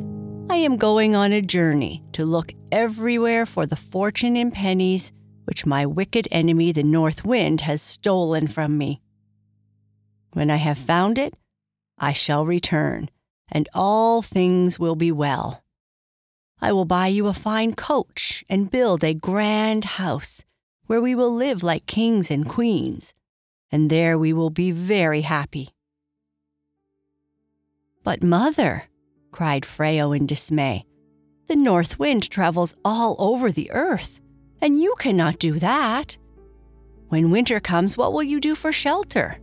I 0.49 0.57
am 0.57 0.77
going 0.77 1.15
on 1.15 1.33
a 1.33 1.43
journey 1.43 2.03
to 2.13 2.25
look 2.25 2.53
everywhere 2.71 3.47
for 3.47 3.67
the 3.67 3.77
fortune 3.77 4.37
in 4.37 4.51
pennies 4.51 5.13
which 5.45 5.67
my 5.67 5.85
wicked 5.85 6.29
enemy, 6.31 6.73
the 6.73 6.83
North 6.83 7.25
Wind, 7.25 7.63
has 7.63 7.83
stolen 7.83 8.47
from 8.47 8.79
me. 8.79 9.01
When 10.33 10.51
I 10.51 10.57
have 10.57 10.79
found 10.79 11.19
it, 11.19 11.35
I 11.99 12.13
shall 12.13 12.47
return, 12.47 13.11
and 13.51 13.69
all 13.75 14.23
things 14.23 14.79
will 14.79 14.97
be 14.97 15.13
well. 15.13 15.63
I 16.61 16.73
will 16.73 16.85
buy 16.85 17.09
you 17.09 17.27
a 17.27 17.33
fine 17.33 17.75
coach 17.75 18.45
and 18.49 18.71
build 18.71 19.03
a 19.03 19.15
grand 19.15 19.85
house 19.85 20.45
where 20.87 21.01
we 21.01 21.15
will 21.15 21.35
live 21.35 21.63
like 21.63 21.87
kings 21.87 22.31
and 22.31 22.49
queens, 22.49 23.15
and 23.73 23.89
there 23.89 24.19
we 24.19 24.33
will 24.33 24.51
be 24.51 24.71
very 24.71 25.23
happy. 25.23 25.71
But, 28.05 28.23
mother, 28.23 28.85
cried 29.31 29.63
Freyo 29.63 30.15
in 30.17 30.27
dismay, 30.27 30.85
the 31.49 31.57
north 31.57 31.99
wind 31.99 32.31
travels 32.31 32.77
all 32.85 33.17
over 33.19 33.51
the 33.51 33.71
earth, 33.73 34.21
and 34.61 34.81
you 34.81 34.95
cannot 34.99 35.39
do 35.39 35.59
that. 35.59 36.19
When 37.09 37.31
winter 37.31 37.61
comes, 37.61 37.97
what 37.97 38.13
will 38.13 38.23
you 38.23 38.41
do 38.41 38.55
for 38.55 38.73
shelter? 38.73 39.39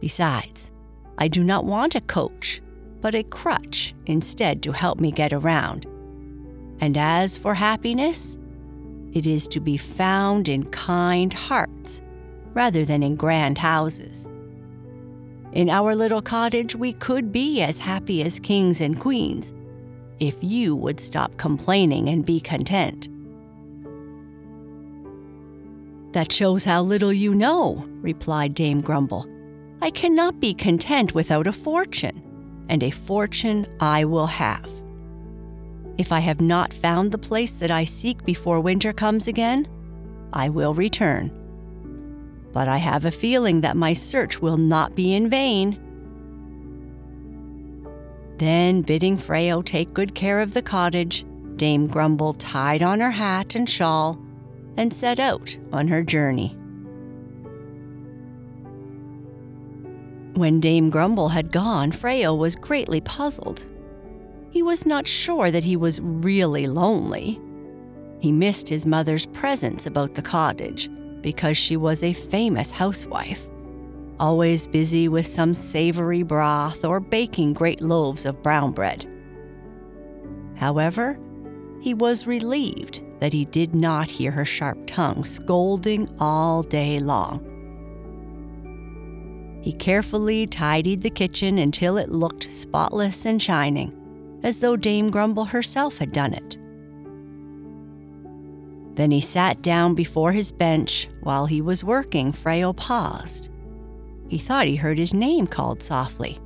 Besides, 0.00 0.70
I 1.18 1.28
do 1.28 1.44
not 1.44 1.64
want 1.64 1.94
a 1.94 2.00
coach, 2.00 2.62
but 3.00 3.14
a 3.14 3.22
crutch 3.22 3.94
instead 4.06 4.62
to 4.62 4.72
help 4.72 5.00
me 5.00 5.12
get 5.12 5.32
around. 5.32 5.86
And 6.80 6.96
as 6.96 7.36
for 7.36 7.54
happiness, 7.54 8.38
it 9.12 9.26
is 9.26 9.46
to 9.48 9.60
be 9.60 9.76
found 9.76 10.48
in 10.48 10.64
kind 10.70 11.32
hearts 11.32 12.00
rather 12.54 12.84
than 12.84 13.02
in 13.02 13.16
grand 13.16 13.58
houses. 13.58 14.28
In 15.52 15.68
our 15.68 15.94
little 15.94 16.22
cottage, 16.22 16.76
we 16.76 16.92
could 16.92 17.32
be 17.32 17.60
as 17.60 17.78
happy 17.78 18.22
as 18.22 18.38
kings 18.38 18.80
and 18.80 19.00
queens 19.00 19.52
if 20.20 20.36
you 20.44 20.76
would 20.76 21.00
stop 21.00 21.36
complaining 21.38 22.08
and 22.08 22.24
be 22.24 22.38
content. 22.40 23.08
That 26.12 26.30
shows 26.32 26.64
how 26.64 26.82
little 26.82 27.12
you 27.12 27.34
know, 27.34 27.84
replied 28.00 28.54
Dame 28.54 28.80
Grumble. 28.80 29.26
I 29.80 29.90
cannot 29.90 30.40
be 30.40 30.52
content 30.52 31.14
without 31.14 31.46
a 31.46 31.52
fortune, 31.52 32.22
and 32.68 32.82
a 32.82 32.90
fortune 32.90 33.66
I 33.80 34.04
will 34.04 34.26
have. 34.26 34.68
If 35.98 36.12
I 36.12 36.20
have 36.20 36.40
not 36.40 36.72
found 36.72 37.10
the 37.10 37.18
place 37.18 37.54
that 37.54 37.70
I 37.70 37.84
seek 37.84 38.24
before 38.24 38.60
winter 38.60 38.92
comes 38.92 39.26
again, 39.26 39.66
I 40.32 40.48
will 40.48 40.74
return. 40.74 41.39
But 42.52 42.68
I 42.68 42.78
have 42.78 43.04
a 43.04 43.10
feeling 43.10 43.60
that 43.60 43.76
my 43.76 43.92
search 43.92 44.40
will 44.40 44.56
not 44.56 44.94
be 44.94 45.14
in 45.14 45.30
vain. 45.30 45.78
Then, 48.38 48.82
bidding 48.82 49.16
Freyo 49.16 49.64
take 49.64 49.94
good 49.94 50.14
care 50.14 50.40
of 50.40 50.54
the 50.54 50.62
cottage, 50.62 51.24
Dame 51.56 51.86
Grumble 51.86 52.34
tied 52.34 52.82
on 52.82 53.00
her 53.00 53.10
hat 53.10 53.54
and 53.54 53.68
shawl 53.68 54.18
and 54.76 54.92
set 54.92 55.20
out 55.20 55.56
on 55.72 55.88
her 55.88 56.02
journey. 56.02 56.56
When 60.34 60.58
Dame 60.58 60.88
Grumble 60.88 61.28
had 61.28 61.52
gone, 61.52 61.92
Freyo 61.92 62.36
was 62.36 62.56
greatly 62.56 63.02
puzzled. 63.02 63.62
He 64.50 64.62
was 64.62 64.86
not 64.86 65.06
sure 65.06 65.50
that 65.50 65.64
he 65.64 65.76
was 65.76 66.00
really 66.00 66.66
lonely. 66.66 67.38
He 68.20 68.32
missed 68.32 68.68
his 68.68 68.86
mother's 68.86 69.26
presence 69.26 69.86
about 69.86 70.14
the 70.14 70.22
cottage 70.22 70.88
because 71.22 71.56
she 71.56 71.76
was 71.76 72.02
a 72.02 72.12
famous 72.12 72.70
housewife, 72.70 73.48
always 74.18 74.66
busy 74.66 75.08
with 75.08 75.26
some 75.26 75.54
savory 75.54 76.22
broth 76.22 76.84
or 76.84 77.00
baking 77.00 77.54
great 77.54 77.80
loaves 77.80 78.26
of 78.26 78.42
brown 78.42 78.72
bread. 78.72 79.06
However, 80.56 81.18
he 81.80 81.94
was 81.94 82.26
relieved 82.26 83.00
that 83.18 83.32
he 83.32 83.44
did 83.46 83.74
not 83.74 84.08
hear 84.08 84.30
her 84.30 84.44
sharp 84.44 84.78
tongue 84.86 85.24
scolding 85.24 86.08
all 86.18 86.62
day 86.62 86.98
long. 87.00 87.46
He 89.62 89.72
carefully 89.72 90.46
tidied 90.46 91.02
the 91.02 91.10
kitchen 91.10 91.58
until 91.58 91.96
it 91.98 92.10
looked 92.10 92.50
spotless 92.50 93.26
and 93.26 93.40
shining 93.40 93.96
as 94.42 94.60
though 94.60 94.76
Dame 94.76 95.10
Grumble 95.10 95.44
herself 95.46 95.98
had 95.98 96.12
done 96.12 96.32
it. 96.32 96.56
Then 98.94 99.10
he 99.10 99.20
sat 99.20 99.62
down 99.62 99.94
before 99.94 100.32
his 100.32 100.52
bench. 100.52 101.08
While 101.22 101.46
he 101.46 101.62
was 101.62 101.84
working, 101.84 102.32
Freyo 102.32 102.76
paused. 102.76 103.50
He 104.28 104.38
thought 104.38 104.66
he 104.66 104.76
heard 104.76 104.98
his 104.98 105.14
name 105.14 105.46
called 105.46 105.82
softly. 105.82 106.38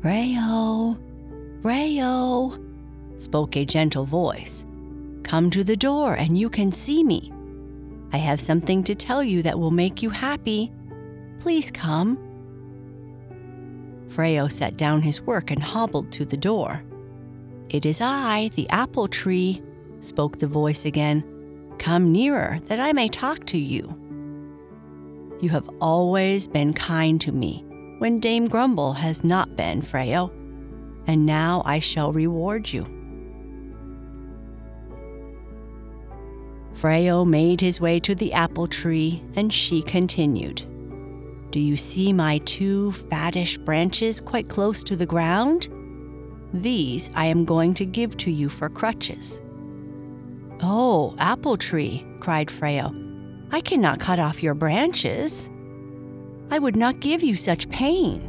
Freyo, 0.00 0.98
Freyo, 1.62 2.62
spoke 3.20 3.56
a 3.56 3.64
gentle 3.64 4.04
voice. 4.04 4.64
Come 5.24 5.50
to 5.50 5.64
the 5.64 5.76
door 5.76 6.14
and 6.14 6.38
you 6.38 6.48
can 6.48 6.70
see 6.70 7.02
me. 7.02 7.32
I 8.12 8.18
have 8.18 8.40
something 8.40 8.84
to 8.84 8.94
tell 8.94 9.22
you 9.22 9.42
that 9.42 9.58
will 9.58 9.72
make 9.72 10.02
you 10.02 10.10
happy. 10.10 10.72
Please 11.40 11.70
come. 11.70 12.18
Freyo 14.08 14.50
set 14.50 14.76
down 14.76 15.02
his 15.02 15.20
work 15.20 15.50
and 15.50 15.62
hobbled 15.62 16.12
to 16.12 16.24
the 16.24 16.36
door. 16.36 16.82
It 17.68 17.84
is 17.84 18.00
I, 18.00 18.50
the 18.54 18.70
apple 18.70 19.08
tree, 19.08 19.60
spoke 20.06 20.38
the 20.38 20.46
voice 20.46 20.84
again. 20.84 21.24
Come 21.78 22.12
nearer 22.12 22.58
that 22.66 22.80
I 22.80 22.92
may 22.92 23.08
talk 23.08 23.44
to 23.46 23.58
you. 23.58 23.94
You 25.40 25.50
have 25.50 25.68
always 25.80 26.48
been 26.48 26.72
kind 26.72 27.20
to 27.20 27.32
me 27.32 27.64
when 27.98 28.20
Dame 28.20 28.48
Grumble 28.48 28.94
has 28.94 29.24
not 29.24 29.56
been, 29.56 29.82
Freyo, 29.82 30.30
and 31.06 31.26
now 31.26 31.62
I 31.64 31.78
shall 31.78 32.12
reward 32.12 32.72
you. 32.72 32.84
Freyo 36.74 37.26
made 37.26 37.60
his 37.60 37.80
way 37.80 37.98
to 38.00 38.14
the 38.14 38.32
apple 38.32 38.68
tree, 38.68 39.22
and 39.34 39.52
she 39.52 39.82
continued. 39.82 40.62
Do 41.50 41.60
you 41.60 41.76
see 41.76 42.12
my 42.12 42.38
two 42.38 42.92
fattish 42.92 43.58
branches 43.64 44.20
quite 44.20 44.48
close 44.48 44.82
to 44.84 44.96
the 44.96 45.06
ground? 45.06 45.68
These 46.52 47.08
I 47.14 47.26
am 47.26 47.44
going 47.44 47.72
to 47.74 47.86
give 47.86 48.16
to 48.18 48.30
you 48.30 48.48
for 48.48 48.68
crutches. 48.68 49.40
Oh, 50.62 51.14
apple 51.18 51.56
tree, 51.58 52.06
cried 52.20 52.48
Freyo, 52.48 52.94
I 53.52 53.60
cannot 53.60 54.00
cut 54.00 54.18
off 54.18 54.42
your 54.42 54.54
branches. 54.54 55.50
I 56.50 56.58
would 56.58 56.76
not 56.76 57.00
give 57.00 57.22
you 57.22 57.34
such 57.36 57.68
pain. 57.68 58.22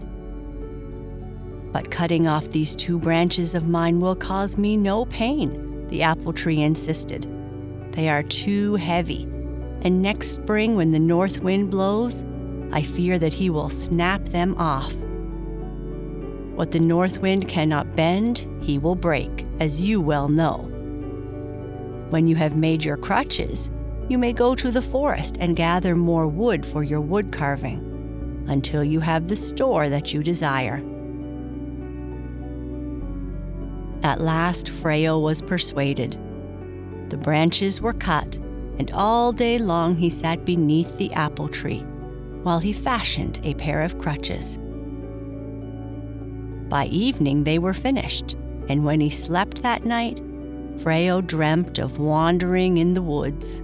But 1.71 1.89
cutting 1.91 2.27
off 2.27 2.51
these 2.51 2.75
two 2.75 2.99
branches 2.99 3.55
of 3.55 3.67
mine 3.67 3.99
will 3.99 4.15
cause 4.15 4.57
me 4.57 4.75
no 4.75 5.05
pain, 5.05 5.87
the 5.87 6.01
apple 6.01 6.33
tree 6.33 6.61
insisted. 6.61 7.27
They 7.93 8.09
are 8.09 8.23
too 8.23 8.75
heavy, 8.75 9.23
and 9.81 10.01
next 10.01 10.31
spring, 10.31 10.75
when 10.75 10.91
the 10.91 10.99
north 10.99 11.39
wind 11.39 11.71
blows, 11.71 12.25
I 12.71 12.81
fear 12.83 13.17
that 13.19 13.33
he 13.33 13.49
will 13.49 13.69
snap 13.69 14.23
them 14.25 14.55
off. 14.57 14.93
What 16.55 16.71
the 16.71 16.79
north 16.79 17.19
wind 17.19 17.47
cannot 17.47 17.95
bend, 17.95 18.45
he 18.61 18.77
will 18.77 18.95
break, 18.95 19.45
as 19.59 19.79
you 19.79 20.01
well 20.01 20.27
know. 20.27 20.69
When 22.09 22.27
you 22.27 22.35
have 22.37 22.55
made 22.55 22.85
your 22.85 22.97
crutches, 22.97 23.69
you 24.07 24.17
may 24.17 24.31
go 24.31 24.55
to 24.55 24.71
the 24.71 24.81
forest 24.81 25.37
and 25.39 25.55
gather 25.55 25.95
more 25.95 26.27
wood 26.27 26.65
for 26.65 26.83
your 26.83 27.01
wood 27.01 27.31
carving 27.31 28.45
until 28.47 28.83
you 28.83 29.01
have 29.01 29.27
the 29.27 29.35
store 29.35 29.89
that 29.89 30.13
you 30.13 30.23
desire. 30.23 30.81
At 34.03 34.21
last, 34.21 34.67
Freyo 34.67 35.21
was 35.21 35.41
persuaded. 35.41 36.17
The 37.09 37.17
branches 37.17 37.81
were 37.81 37.93
cut, 37.93 38.37
and 38.79 38.89
all 38.91 39.33
day 39.33 39.57
long 39.57 39.97
he 39.97 40.09
sat 40.09 40.45
beneath 40.45 40.97
the 40.97 41.11
apple 41.11 41.49
tree 41.49 41.83
while 42.43 42.59
he 42.59 42.71
fashioned 42.71 43.41
a 43.43 43.55
pair 43.55 43.81
of 43.81 43.97
crutches. 43.97 44.57
By 46.69 46.85
evening, 46.85 47.43
they 47.43 47.59
were 47.59 47.73
finished, 47.73 48.37
and 48.69 48.85
when 48.85 49.01
he 49.01 49.09
slept 49.09 49.63
that 49.63 49.83
night, 49.83 50.21
Freyo 50.77 51.25
dreamt 51.25 51.79
of 51.79 51.97
wandering 51.99 52.77
in 52.77 52.93
the 52.93 53.01
woods. 53.01 53.63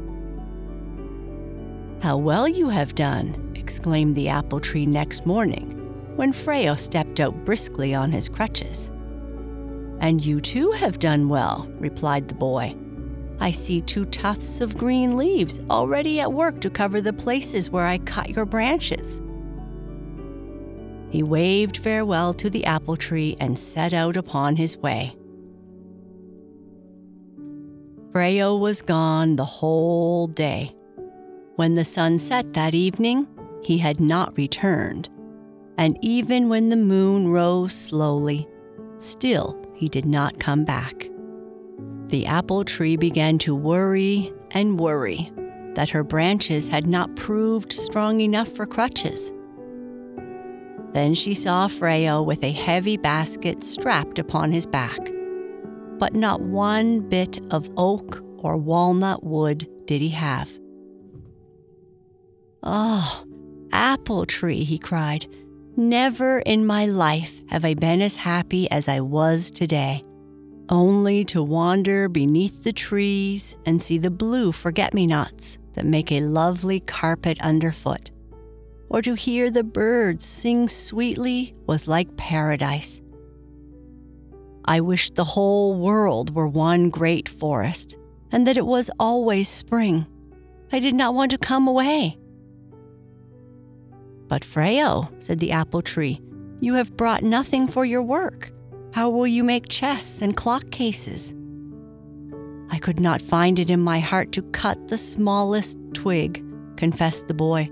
How 2.02 2.18
well 2.18 2.48
you 2.48 2.70
have 2.70 2.96
done! 2.96 3.54
exclaimed 3.56 4.16
the 4.16 4.30
apple 4.30 4.60
tree 4.60 4.86
next 4.86 5.26
morning 5.26 5.80
when 6.16 6.34
Freyo 6.34 6.78
stepped 6.78 7.20
out 7.20 7.46
briskly 7.46 7.96
on 7.96 8.12
his 8.12 8.28
crutches. 8.28 8.92
And 10.00 10.24
you 10.24 10.42
too 10.42 10.72
have 10.72 11.00
done 11.00 11.30
well, 11.30 11.68
replied 11.80 12.28
the 12.28 12.36
boy. 12.36 12.76
I 13.40 13.52
see 13.52 13.82
two 13.82 14.06
tufts 14.06 14.62
of 14.62 14.78
green 14.78 15.18
leaves 15.18 15.60
already 15.70 16.20
at 16.20 16.34
work 16.34 16.62
to 16.62 16.70
cover 16.70 17.00
the 17.00 17.14
places 17.14 17.70
where 17.70 17.86
I 17.86 17.98
cut 18.00 18.30
your 18.30 18.46
branches. 18.46 19.22
He 21.10 21.24
waved 21.24 21.78
farewell 21.78 22.34
to 22.36 22.50
the 22.50 22.66
apple 22.66 22.98
tree 22.98 23.38
and 23.40 23.58
set 23.58 23.94
out 23.94 24.18
upon 24.18 24.56
his 24.56 24.78
way. 24.78 25.16
Freyo 28.14 28.60
was 28.60 28.84
gone 28.84 29.38
the 29.38 29.46
whole 29.46 30.28
day, 30.28 30.76
When 31.56 31.74
the 31.74 31.84
sun 31.84 32.20
set 32.20 32.54
that 32.54 32.76
evening, 32.76 33.28
he 33.64 33.80
had 33.80 34.00
not 34.00 34.38
returned, 34.38 35.10
and 35.80 35.98
even 36.02 36.48
when 36.48 36.70
the 36.70 36.76
moon 36.78 37.30
rose 37.30 37.74
slowly, 37.74 38.48
still 39.00 39.58
he 39.74 39.90
did 39.90 40.06
not 40.06 40.40
come 40.40 40.64
back. 40.64 41.10
The 42.10 42.28
apple 42.28 42.64
tree 42.64 42.98
began 42.98 43.40
to 43.40 43.56
worry 43.56 44.32
and 44.52 44.80
worry 44.80 45.32
that 45.74 45.90
her 45.90 46.04
branches 46.04 46.68
had 46.68 46.86
not 46.86 47.16
proved 47.16 47.74
strong 47.74 48.22
enough 48.22 48.48
for 48.48 48.68
crutches. 48.68 49.32
Then 50.94 51.16
she 51.16 51.34
saw 51.34 51.68
Freyo 51.68 52.24
with 52.24 52.44
a 52.44 52.52
heavy 52.52 52.98
basket 52.98 53.64
strapped 53.64 54.20
upon 54.20 54.52
his 54.52 54.68
back. 54.68 55.00
But 56.04 56.16
not 56.16 56.42
one 56.42 57.00
bit 57.08 57.40
of 57.50 57.72
oak 57.78 58.22
or 58.40 58.58
walnut 58.58 59.24
wood 59.24 59.70
did 59.86 60.02
he 60.02 60.10
have. 60.10 60.52
Oh, 62.62 63.24
apple 63.72 64.26
tree, 64.26 64.66
he 64.66 64.78
cried. 64.78 65.26
Never 65.78 66.40
in 66.40 66.68
my 66.68 66.88
life 66.88 67.40
have 67.48 67.64
I 67.64 67.74
been 67.76 68.02
as 68.02 68.18
happy 68.18 68.70
as 68.70 68.90
I 68.90 69.00
was 69.00 69.50
today. 69.50 70.04
Only 70.68 71.24
to 71.24 71.42
wander 71.42 72.10
beneath 72.10 72.64
the 72.64 72.74
trees 72.74 73.56
and 73.66 73.82
see 73.82 73.98
the 73.98 74.12
blue 74.12 74.52
forget 74.52 74.94
me 74.94 75.08
nots 75.08 75.58
that 75.76 75.86
make 75.86 76.12
a 76.12 76.20
lovely 76.20 76.82
carpet 76.82 77.40
underfoot 77.40 78.12
or 78.90 79.02
to 79.04 79.14
hear 79.14 79.50
the 79.50 79.64
birds 79.64 80.26
sing 80.26 80.68
sweetly 80.68 81.56
was 81.66 81.88
like 81.88 82.18
paradise. 82.18 83.02
I 84.66 84.82
wished 84.82 85.16
the 85.16 85.24
whole 85.24 85.76
world 85.76 86.34
were 86.34 86.48
one 86.48 86.90
great 86.90 87.28
forest, 87.28 87.98
and 88.32 88.48
that 88.48 88.58
it 88.58 88.66
was 88.66 88.90
always 89.00 89.50
spring. 89.50 90.06
I 90.72 90.80
did 90.80 90.96
not 90.96 91.14
want 91.14 91.32
to 91.32 91.38
come 91.38 91.68
away. 91.68 92.18
But 94.28 94.44
Freyo, 94.44 95.10
said 95.22 95.40
the 95.40 95.52
apple 95.52 95.82
tree, 95.82 96.22
you 96.60 96.76
have 96.76 96.96
brought 96.96 97.24
nothing 97.24 97.68
for 97.68 97.86
your 97.86 98.02
work. 98.02 98.52
How 98.94 99.10
will 99.10 99.28
you 99.28 99.44
make 99.44 99.68
chests 99.70 100.22
and 100.22 100.36
clock 100.36 100.72
cases? 100.72 101.34
I 102.70 102.80
could 102.80 103.00
not 103.00 103.22
find 103.22 103.60
it 103.60 103.70
in 103.70 103.82
my 103.82 104.00
heart 104.00 104.32
to 104.32 104.42
cut 104.42 104.88
the 104.88 104.98
smallest 104.98 105.78
twig, 105.94 106.44
confessed 106.78 107.28
the 107.28 107.34
boy. 107.34 107.70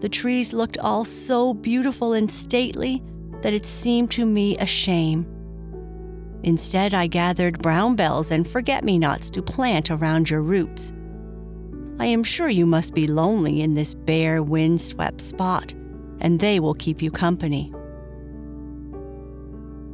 The 0.00 0.08
trees 0.08 0.52
looked 0.52 0.78
all 0.78 1.04
so 1.04 1.54
beautiful 1.54 2.12
and 2.12 2.30
stately 2.30 3.02
that 3.40 3.54
it 3.54 3.64
seemed 3.64 4.10
to 4.12 4.26
me 4.26 4.56
a 4.58 4.66
shame. 4.66 5.26
Instead, 6.44 6.92
I 6.92 7.06
gathered 7.06 7.62
brown 7.62 7.96
bells 7.96 8.30
and 8.30 8.46
forget 8.46 8.84
me 8.84 8.98
nots 8.98 9.30
to 9.30 9.40
plant 9.42 9.90
around 9.90 10.28
your 10.28 10.42
roots. 10.42 10.92
I 11.98 12.04
am 12.06 12.22
sure 12.22 12.50
you 12.50 12.66
must 12.66 12.92
be 12.92 13.06
lonely 13.06 13.62
in 13.62 13.72
this 13.72 13.94
bare, 13.94 14.42
wind-swept 14.42 15.22
spot, 15.22 15.72
and 16.20 16.38
they 16.38 16.60
will 16.60 16.74
keep 16.74 17.00
you 17.00 17.10
company. 17.10 17.72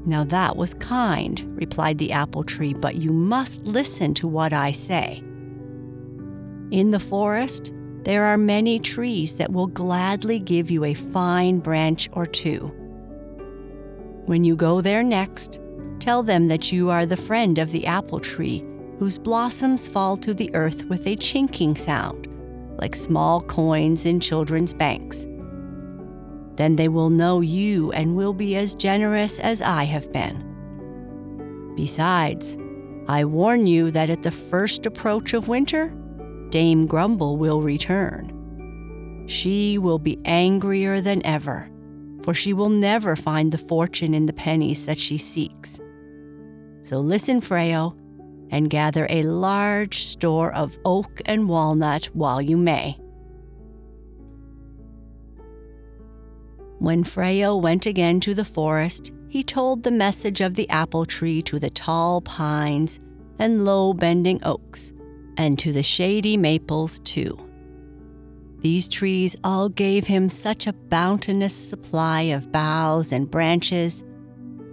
Now 0.04 0.24
that 0.24 0.56
was 0.56 0.74
kind, 0.74 1.40
replied 1.56 1.98
the 1.98 2.10
apple 2.10 2.42
tree, 2.42 2.74
but 2.74 2.96
you 2.96 3.12
must 3.12 3.62
listen 3.62 4.12
to 4.14 4.26
what 4.26 4.52
I 4.52 4.72
say. 4.72 5.22
In 6.72 6.90
the 6.90 6.98
forest, 6.98 7.72
there 8.02 8.24
are 8.24 8.38
many 8.38 8.80
trees 8.80 9.36
that 9.36 9.52
will 9.52 9.68
gladly 9.68 10.40
give 10.40 10.68
you 10.68 10.84
a 10.84 10.94
fine 10.94 11.60
branch 11.60 12.08
or 12.12 12.26
two. 12.26 12.72
When 14.26 14.42
you 14.42 14.56
go 14.56 14.80
there 14.80 15.02
next, 15.02 15.60
tell 16.00 16.22
them 16.22 16.48
that 16.48 16.72
you 16.72 16.90
are 16.90 17.06
the 17.06 17.16
friend 17.16 17.58
of 17.58 17.70
the 17.70 17.86
apple 17.86 18.20
tree 18.20 18.64
whose 18.98 19.18
blossoms 19.18 19.88
fall 19.88 20.16
to 20.16 20.34
the 20.34 20.54
earth 20.54 20.84
with 20.84 21.06
a 21.06 21.16
chinking 21.16 21.74
sound, 21.74 22.26
like 22.78 22.94
small 22.94 23.40
coins 23.42 24.04
in 24.04 24.20
children's 24.20 24.74
banks. 24.74 25.26
Then 26.56 26.76
they 26.76 26.88
will 26.88 27.08
know 27.08 27.40
you 27.40 27.90
and 27.92 28.14
will 28.14 28.34
be 28.34 28.56
as 28.56 28.74
generous 28.74 29.38
as 29.38 29.62
I 29.62 29.84
have 29.84 30.12
been. 30.12 30.46
Besides, 31.76 32.58
I 33.08 33.24
warn 33.24 33.66
you 33.66 33.90
that 33.92 34.10
at 34.10 34.22
the 34.22 34.30
first 34.30 34.84
approach 34.84 35.32
of 35.32 35.48
winter, 35.48 35.94
Dame 36.50 36.86
Grumble 36.86 37.38
will 37.38 37.62
return. 37.62 39.24
She 39.28 39.78
will 39.78 39.98
be 39.98 40.18
angrier 40.26 41.00
than 41.00 41.24
ever, 41.24 41.70
for 42.22 42.34
she 42.34 42.52
will 42.52 42.68
never 42.68 43.16
find 43.16 43.50
the 43.50 43.58
fortune 43.58 44.12
in 44.12 44.26
the 44.26 44.32
pennies 44.32 44.84
that 44.84 44.98
she 44.98 45.16
seeks. 45.16 45.80
So 46.82 46.98
listen, 46.98 47.40
Freyo, 47.40 47.96
and 48.50 48.70
gather 48.70 49.06
a 49.08 49.22
large 49.22 50.04
store 50.04 50.52
of 50.54 50.78
oak 50.84 51.20
and 51.26 51.48
walnut 51.48 52.06
while 52.12 52.42
you 52.42 52.56
may. 52.56 52.98
When 56.78 57.04
Freyo 57.04 57.60
went 57.60 57.86
again 57.86 58.20
to 58.20 58.34
the 58.34 58.44
forest, 58.44 59.12
he 59.28 59.42
told 59.42 59.82
the 59.82 59.90
message 59.90 60.40
of 60.40 60.54
the 60.54 60.68
apple 60.70 61.04
tree 61.04 61.42
to 61.42 61.58
the 61.58 61.70
tall 61.70 62.22
pines 62.22 62.98
and 63.38 63.64
low 63.64 63.92
bending 63.92 64.40
oaks 64.44 64.92
and 65.36 65.58
to 65.58 65.72
the 65.72 65.82
shady 65.82 66.36
maples 66.36 66.98
too. 67.00 67.38
These 68.60 68.88
trees 68.88 69.36
all 69.44 69.68
gave 69.68 70.06
him 70.06 70.28
such 70.28 70.66
a 70.66 70.72
bounteous 70.72 71.54
supply 71.54 72.22
of 72.22 72.50
boughs 72.50 73.12
and 73.12 73.30
branches 73.30 74.04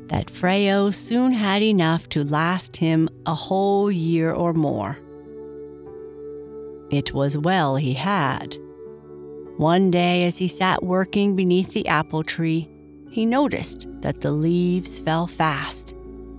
that 0.08 0.28
Freyo 0.28 0.94
soon 0.94 1.32
had 1.34 1.62
enough 1.62 2.08
to 2.10 2.24
last 2.24 2.78
him 2.78 3.10
a 3.26 3.36
whole 3.36 3.92
year 3.92 4.32
or 4.32 4.54
more. 4.54 4.98
It 6.90 7.14
was 7.14 7.38
well 7.38 7.76
he 7.76 7.94
had. 7.94 8.58
One 9.58 9.92
day, 9.92 10.24
as 10.26 10.38
he 10.38 10.48
sat 10.48 10.84
working 10.84 11.36
beneath 11.36 11.74
the 11.74 11.88
apple 11.88 12.24
tree, 12.24 12.70
he 13.10 13.26
noticed 13.26 13.88
that 14.02 14.22
the 14.22 14.32
leaves 14.32 15.00
fell 15.00 15.28
fast 15.28 15.94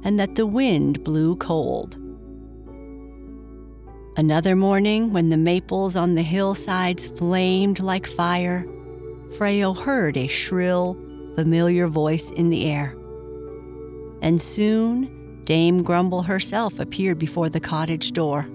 and 0.05 0.19
that 0.19 0.37
the 0.37 0.47
wind 0.47 1.03
blew 1.05 1.37
cold. 1.37 1.99
Another 4.17 4.57
morning, 4.57 5.13
when 5.13 5.29
the 5.29 5.37
maples 5.37 5.95
on 5.95 6.15
the 6.15 6.23
hillsides 6.23 7.09
flamed 7.09 7.81
like 7.81 8.07
fire, 8.07 8.67
Freyo 9.37 9.77
heard 9.79 10.17
a 10.17 10.27
shrill, 10.27 10.95
familiar 11.35 11.87
voice 11.87 12.31
in 12.31 12.51
the 12.51 12.71
air. 12.71 12.97
And 14.21 14.41
soon, 14.43 15.43
Dame 15.45 15.83
Grumble 15.83 16.23
herself 16.23 16.79
appeared 16.79 17.19
before 17.19 17.49
the 17.49 17.61
cottage 17.61 18.13
door. 18.13 18.47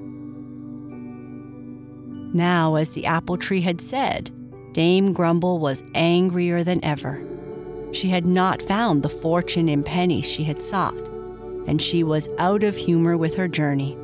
Now, 2.34 2.76
as 2.76 2.91
the 2.91 3.06
apple 3.06 3.38
tree 3.38 3.62
had 3.62 3.80
said, 3.82 4.32
Dame 4.73 5.13
Grumble 5.13 5.60
was 5.60 5.84
angrier 5.93 6.63
than 6.63 6.84
ever. 6.84 7.23
She 7.91 8.10
had 8.10 8.26
not 8.26 8.62
found 8.62 9.04
the 9.04 9.10
fortune 9.10 9.69
in 9.69 9.84
pennies 9.84 10.26
she 10.26 10.43
had 10.43 10.63
sought, 10.63 11.08
and 11.67 11.82
she 11.82 12.04
was 12.04 12.28
out 12.39 12.63
of 12.63 12.76
humor 12.76 13.17
with 13.17 13.36
her 13.36 13.47
journey. 13.47 13.97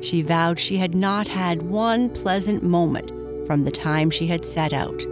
She 0.00 0.22
vowed 0.22 0.58
she 0.58 0.78
had 0.78 0.94
not 0.94 1.28
had 1.28 1.62
one 1.62 2.08
pleasant 2.10 2.62
moment 2.62 3.12
from 3.46 3.64
the 3.64 3.70
time 3.70 4.10
she 4.10 4.26
had 4.26 4.44
set 4.44 4.72
out, 4.72 5.02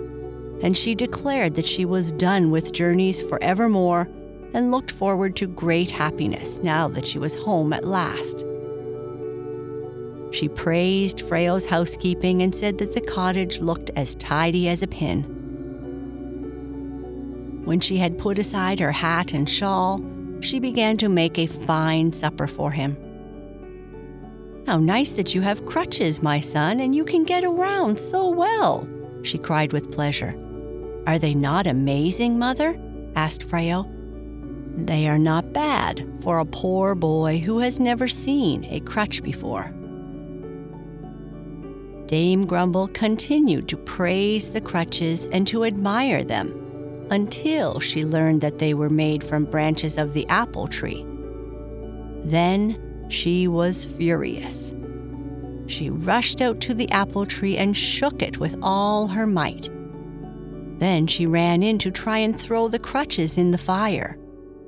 and 0.63 0.77
she 0.77 0.95
declared 0.95 1.55
that 1.55 1.67
she 1.67 1.85
was 1.85 2.13
done 2.13 2.51
with 2.51 2.73
journeys 2.73 3.21
forevermore 3.23 4.09
and 4.55 4.71
looked 4.71 4.91
forward 4.91 5.37
to 5.37 5.47
great 5.47 5.91
happiness 5.91 6.59
now 6.63 6.89
that 6.89 7.07
she 7.07 7.19
was 7.19 7.35
home 7.35 7.73
at 7.73 7.85
last. 7.85 8.45
She 10.31 10.49
praised 10.49 11.19
Freyo's 11.19 11.67
housekeeping 11.67 12.43
and 12.43 12.55
said 12.55 12.79
that 12.79 12.93
the 12.93 13.01
cottage 13.01 13.61
looked 13.61 13.91
as 13.95 14.15
tidy 14.17 14.69
as 14.69 14.83
a 14.83 14.87
pin. 14.87 15.23
When 17.65 17.81
she 17.81 17.99
had 17.99 18.19
put 18.19 18.39
aside 18.39 18.81
her 18.81 18.93
hat 18.93 19.33
and 19.33 19.49
shawl, 19.49 20.05
she 20.41 20.59
began 20.59 20.97
to 20.99 21.09
make 21.09 21.39
a 21.39 21.47
fine 21.47 22.13
supper 22.13 22.47
for 22.47 22.71
him. 22.71 22.97
How 24.67 24.79
nice 24.79 25.15
that 25.15 25.35
you 25.35 25.41
have 25.43 25.67
crutches, 25.67 26.23
my 26.23 26.41
son, 26.41 26.81
and 26.81 26.95
you 26.95 27.05
can 27.05 27.25
get 27.25 27.45
around 27.45 28.01
so 28.01 28.29
well, 28.29 28.89
she 29.23 29.39
cried 29.39 29.73
with 29.73 29.93
pleasure. 29.93 30.35
Are 31.07 31.19
they 31.19 31.35
not 31.35 31.67
amazing, 31.67 32.39
mother? 32.39 32.79
asked 33.15 33.47
Freyo. 33.47 33.94
They 34.77 35.07
are 35.09 35.19
not 35.19 35.53
bad 35.53 36.07
for 36.21 36.39
a 36.39 36.45
poor 36.45 36.95
boy 36.95 37.39
who 37.39 37.59
has 37.61 37.79
never 37.79 38.09
seen 38.09 38.65
a 38.65 38.81
crutch 38.81 39.23
before. 39.23 39.73
Dame 42.07 42.45
Grumble 42.45 42.89
continued 42.89 43.69
to 43.69 43.77
praise 43.77 44.53
the 44.53 44.61
crutches 44.61 45.27
and 45.27 45.47
to 45.47 45.65
admire 45.65 46.23
them 46.23 46.61
until 47.11 47.81
she 47.81 48.05
learned 48.05 48.41
that 48.41 48.59
they 48.59 48.75
were 48.75 48.91
made 48.91 49.23
from 49.23 49.45
branches 49.45 49.97
of 49.97 50.13
the 50.13 50.27
apple 50.29 50.67
tree. 50.67 51.07
Then 52.25 53.07
she 53.09 53.49
was 53.49 53.85
furious. 53.85 54.75
She 55.67 55.89
rushed 55.89 56.41
out 56.41 56.61
to 56.63 56.75
the 56.75 56.91
apple 56.91 57.27
tree 57.27 57.57
and 57.57 57.77
shook 57.77 58.23
it 58.23 58.39
with 58.39 58.57
all 58.63 59.09
her 59.09 59.27
might. 59.27 59.71
Then 60.79 61.07
she 61.07 61.27
ran 61.27 61.63
in 61.63 61.79
to 61.79 61.91
try 61.91 62.19
and 62.19 62.39
throw 62.39 62.69
the 62.69 62.79
crutches 62.79 63.39
in 63.39 63.51
the 63.51 63.59
fire, 63.59 64.19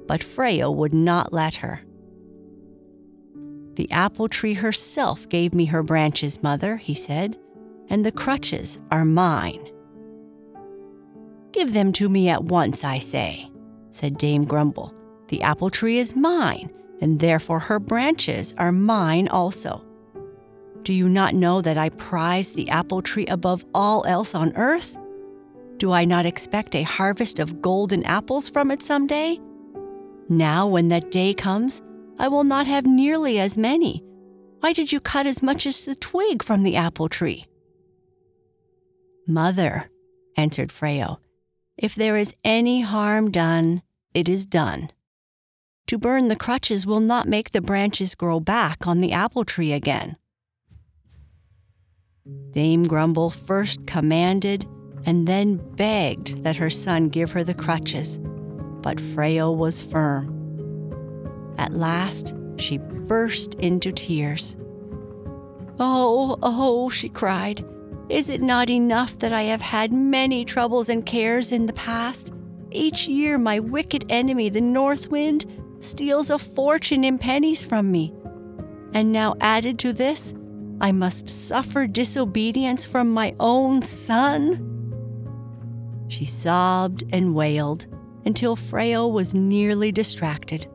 but 0.07 0.21
Freyo 0.21 0.75
would 0.75 0.95
not 0.95 1.33
let 1.33 1.57
her. 1.57 1.81
The 3.75 3.91
apple 3.91 4.29
tree 4.29 4.55
herself 4.55 5.29
gave 5.29 5.55
me 5.55 5.67
her 5.67 5.83
branches, 5.83 6.43
mother, 6.43 6.77
he 6.77 6.95
said. 6.95 7.37
and 7.89 8.05
the 8.05 8.13
crutches 8.13 8.79
are 8.91 9.05
mine. 9.05 9.71
Give 11.53 11.73
them 11.73 11.93
to 11.95 12.09
me 12.09 12.29
at 12.29 12.45
once, 12.45 12.85
I 12.85 12.99
say, 12.99 13.51
said 13.91 14.19
Dame 14.19 14.45
Grumble. 14.45 14.93
The 15.29 15.43
apple 15.43 15.71
tree 15.71 15.99
is 15.99 16.17
mine, 16.17 16.71
and 17.01 17.21
therefore 17.21 17.61
her 17.61 17.79
branches 17.79 18.55
are 18.59 18.73
mine 18.73 19.29
also. 19.29 19.85
Do 20.83 20.93
you 20.93 21.09
not 21.09 21.35
know 21.35 21.63
that 21.63 21.79
I 21.79 21.89
prize 21.91 22.53
the 22.53 22.69
apple 22.69 23.03
tree 23.03 23.27
above 23.27 23.65
all 23.75 24.05
else 24.07 24.35
on 24.35 24.53
earth? 24.57 24.97
Do 25.79 25.93
I 25.93 26.05
not 26.05 26.27
expect 26.27 26.75
a 26.75 26.83
harvest 26.83 27.39
of 27.39 27.61
golden 27.61 28.05
apples 28.05 28.49
from 28.49 28.71
it 28.71 28.83
some 28.83 29.07
day? 29.07 29.41
Now, 30.29 30.67
when 30.67 30.89
that 30.89 31.11
day 31.11 31.35
comes, 31.35 31.83
I 32.19 32.29
will 32.29 32.45
not 32.45 32.67
have 32.67 32.87
nearly 32.87 33.39
as 33.39 33.57
many. 33.57 34.03
Why 34.61 34.73
did 34.73 34.91
you 34.91 35.01
cut 35.01 35.27
as 35.27 35.43
much 35.43 35.67
as 35.67 35.85
the 35.85 35.95
twig 35.95 36.43
from 36.43 36.63
the 36.63 36.77
apple 36.77 37.09
tree? 37.09 37.47
Mother, 39.29 39.91
answered 40.37 40.71
Freyo, 40.71 41.19
if 41.77 41.95
there 41.95 42.17
is 42.17 42.35
any 42.45 42.81
harm 42.81 43.31
done, 43.31 43.83
it 44.15 44.29
is 44.29 44.47
done. 44.47 44.91
To 45.89 45.99
burn 45.99 46.29
the 46.29 46.37
crutches 46.37 46.87
will 46.87 47.01
not 47.01 47.29
make 47.29 47.51
the 47.51 47.61
branches 47.61 48.15
grow 48.15 48.41
back 48.41 48.87
on 48.87 49.01
the 49.01 49.13
apple 49.13 49.45
tree 49.45 49.73
again. 49.73 50.17
Dame 52.51 52.85
Grumble 52.85 53.31
first 53.31 53.87
commanded 53.87 54.67
and 55.05 55.29
then 55.29 55.57
begged 55.77 56.43
that 56.43 56.57
her 56.57 56.71
son 56.71 57.09
give 57.09 57.31
her 57.33 57.45
the 57.45 57.55
crutches, 57.55 58.19
but 58.87 58.99
Freyo 58.99 59.53
was 59.53 59.83
firm. 59.83 60.29
At 61.59 61.73
last, 61.73 62.37
she 62.57 62.79
burst 62.79 63.55
into 63.55 63.91
tears. 63.91 64.57
Oh, 65.81 66.39
oh, 66.41 66.89
she 66.89 67.09
cried. 67.09 67.65
Is 68.09 68.29
it 68.29 68.41
not 68.41 68.71
enough 68.71 69.19
that 69.19 69.33
I 69.33 69.43
have 69.43 69.61
had 69.61 69.93
many 69.93 70.45
troubles 70.45 70.89
and 70.89 71.05
cares 71.05 71.51
in 71.51 71.67
the 71.67 71.73
past? 71.73 72.33
Each 72.71 73.09
year, 73.09 73.39
my 73.39 73.59
wicked 73.59 74.05
enemy, 74.09 74.51
the 74.51 74.61
North 74.61 75.09
Wind, 75.09 75.47
steals 75.81 76.31
a 76.31 76.39
fortune 76.39 77.03
in 77.03 77.19
pennies 77.19 77.65
from 77.65 77.91
me. 77.91 78.15
And 78.95 79.11
now, 79.11 79.35
added 79.41 79.81
to 79.81 79.93
this, 79.93 80.33
I 80.81 80.93
must 80.93 81.29
suffer 81.29 81.89
disobedience 81.89 82.85
from 82.85 83.11
my 83.11 83.35
own 83.41 83.83
son? 83.83 84.63
She 86.07 86.25
sobbed 86.25 87.03
and 87.13 87.35
wailed 87.35 87.89
until 88.27 88.57
Freyo 88.57 89.11
was 89.11 89.35
nearly 89.35 89.93
distracted. 89.93 90.67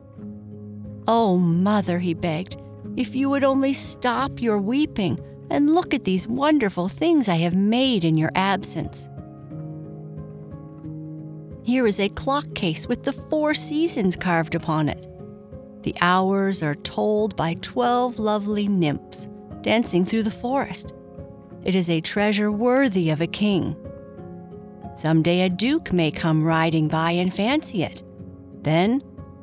Oh, 1.06 1.36
mother, 1.36 1.98
he 1.98 2.14
begged, 2.14 2.56
if 2.96 3.14
you 3.14 3.28
would 3.30 3.44
only 3.44 3.72
stop 3.72 4.40
your 4.40 4.58
weeping 4.58 5.20
and 5.50 5.74
look 5.74 5.92
at 5.92 6.04
these 6.04 6.26
wonderful 6.26 6.88
things 6.88 7.28
I 7.28 7.36
have 7.36 7.54
made 7.54 8.04
in 8.04 8.16
your 8.16 8.32
absence. 8.34 9.08
Here 11.64 11.86
is 11.86 12.00
a 12.00 12.08
clock 12.08 12.54
case 12.54 12.88
with 12.88 13.04
the 13.04 13.12
four 13.12 13.54
seasons 13.54 14.16
carved 14.16 14.54
upon 14.54 14.88
it. 14.88 15.06
The 15.82 15.94
hours 16.00 16.62
are 16.62 16.74
told 16.76 17.36
by 17.36 17.54
twelve 17.54 18.18
lovely 18.18 18.66
nymphs 18.66 19.28
dancing 19.60 20.04
through 20.04 20.24
the 20.24 20.30
forest. 20.30 20.92
It 21.64 21.74
is 21.74 21.88
a 21.88 22.00
treasure 22.00 22.50
worthy 22.50 23.10
of 23.10 23.20
a 23.20 23.26
king. 23.26 23.76
Some 24.94 25.22
day 25.22 25.42
a 25.42 25.48
duke 25.48 25.92
may 25.92 26.10
come 26.10 26.44
riding 26.44 26.88
by 26.88 27.12
and 27.12 27.32
fancy 27.32 27.82
it. 27.82 28.02
Then, 28.62 29.02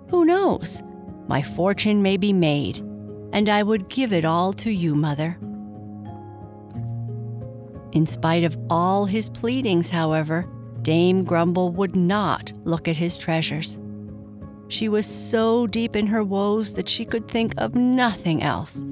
who 0.10 0.26
knows? 0.26 0.84
My 1.28 1.42
fortune 1.42 2.02
may 2.02 2.18
be 2.18 2.34
made, 2.34 2.80
and 3.34 3.50
I 3.50 3.64
would 3.64 3.90
give 3.90 4.14
it 4.14 4.26
all 4.26 4.54
to 4.54 4.72
you, 4.72 4.96
mother. 4.96 5.38
In 7.92 8.06
spite 8.06 8.44
of 8.44 8.58
all 8.70 9.06
his 9.06 9.30
pleadings, 9.30 9.90
however, 9.90 10.46
Dame 10.84 11.24
Grumble 11.24 11.72
would 11.72 11.96
not 11.96 12.54
look 12.64 12.88
at 12.88 12.98
his 12.98 13.18
treasures. 13.18 13.80
She 14.68 14.88
was 14.88 15.06
so 15.06 15.66
deep 15.66 15.96
in 15.96 16.08
her 16.08 16.24
woes 16.24 16.76
that 16.76 16.88
she 16.88 17.04
could 17.04 17.28
think 17.28 17.54
of 17.58 17.76
nothing 17.76 18.44
else. 18.44 18.86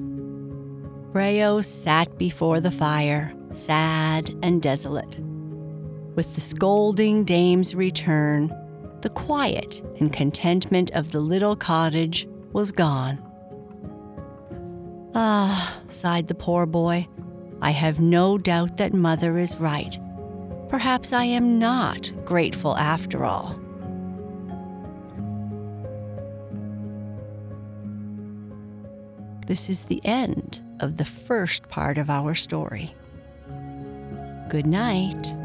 Freyo 1.12 1.64
sat 1.64 2.18
before 2.18 2.60
the 2.60 2.70
fire, 2.70 3.32
sad 3.52 4.34
and 4.42 4.60
desolate. 4.60 5.20
With 6.18 6.34
the 6.34 6.40
scolding 6.40 7.22
dame's 7.22 7.76
return, 7.76 8.52
the 9.02 9.08
quiet 9.08 9.80
and 10.00 10.12
contentment 10.12 10.90
of 10.90 11.12
the 11.12 11.20
little 11.20 11.54
cottage 11.54 12.26
was 12.52 12.72
gone. 12.72 13.22
Ah, 15.14 15.80
sighed 15.88 16.26
the 16.26 16.34
poor 16.34 16.66
boy, 16.66 17.06
I 17.62 17.70
have 17.70 18.00
no 18.00 18.36
doubt 18.36 18.78
that 18.78 18.92
Mother 18.92 19.38
is 19.38 19.60
right. 19.60 19.96
Perhaps 20.68 21.12
I 21.12 21.22
am 21.22 21.60
not 21.60 22.10
grateful 22.24 22.76
after 22.76 23.24
all. 23.24 23.56
This 29.46 29.70
is 29.70 29.84
the 29.84 30.04
end 30.04 30.62
of 30.80 30.96
the 30.96 31.04
first 31.04 31.68
part 31.68 31.96
of 31.96 32.10
our 32.10 32.34
story. 32.34 32.92
Good 34.48 34.66
night. 34.66 35.37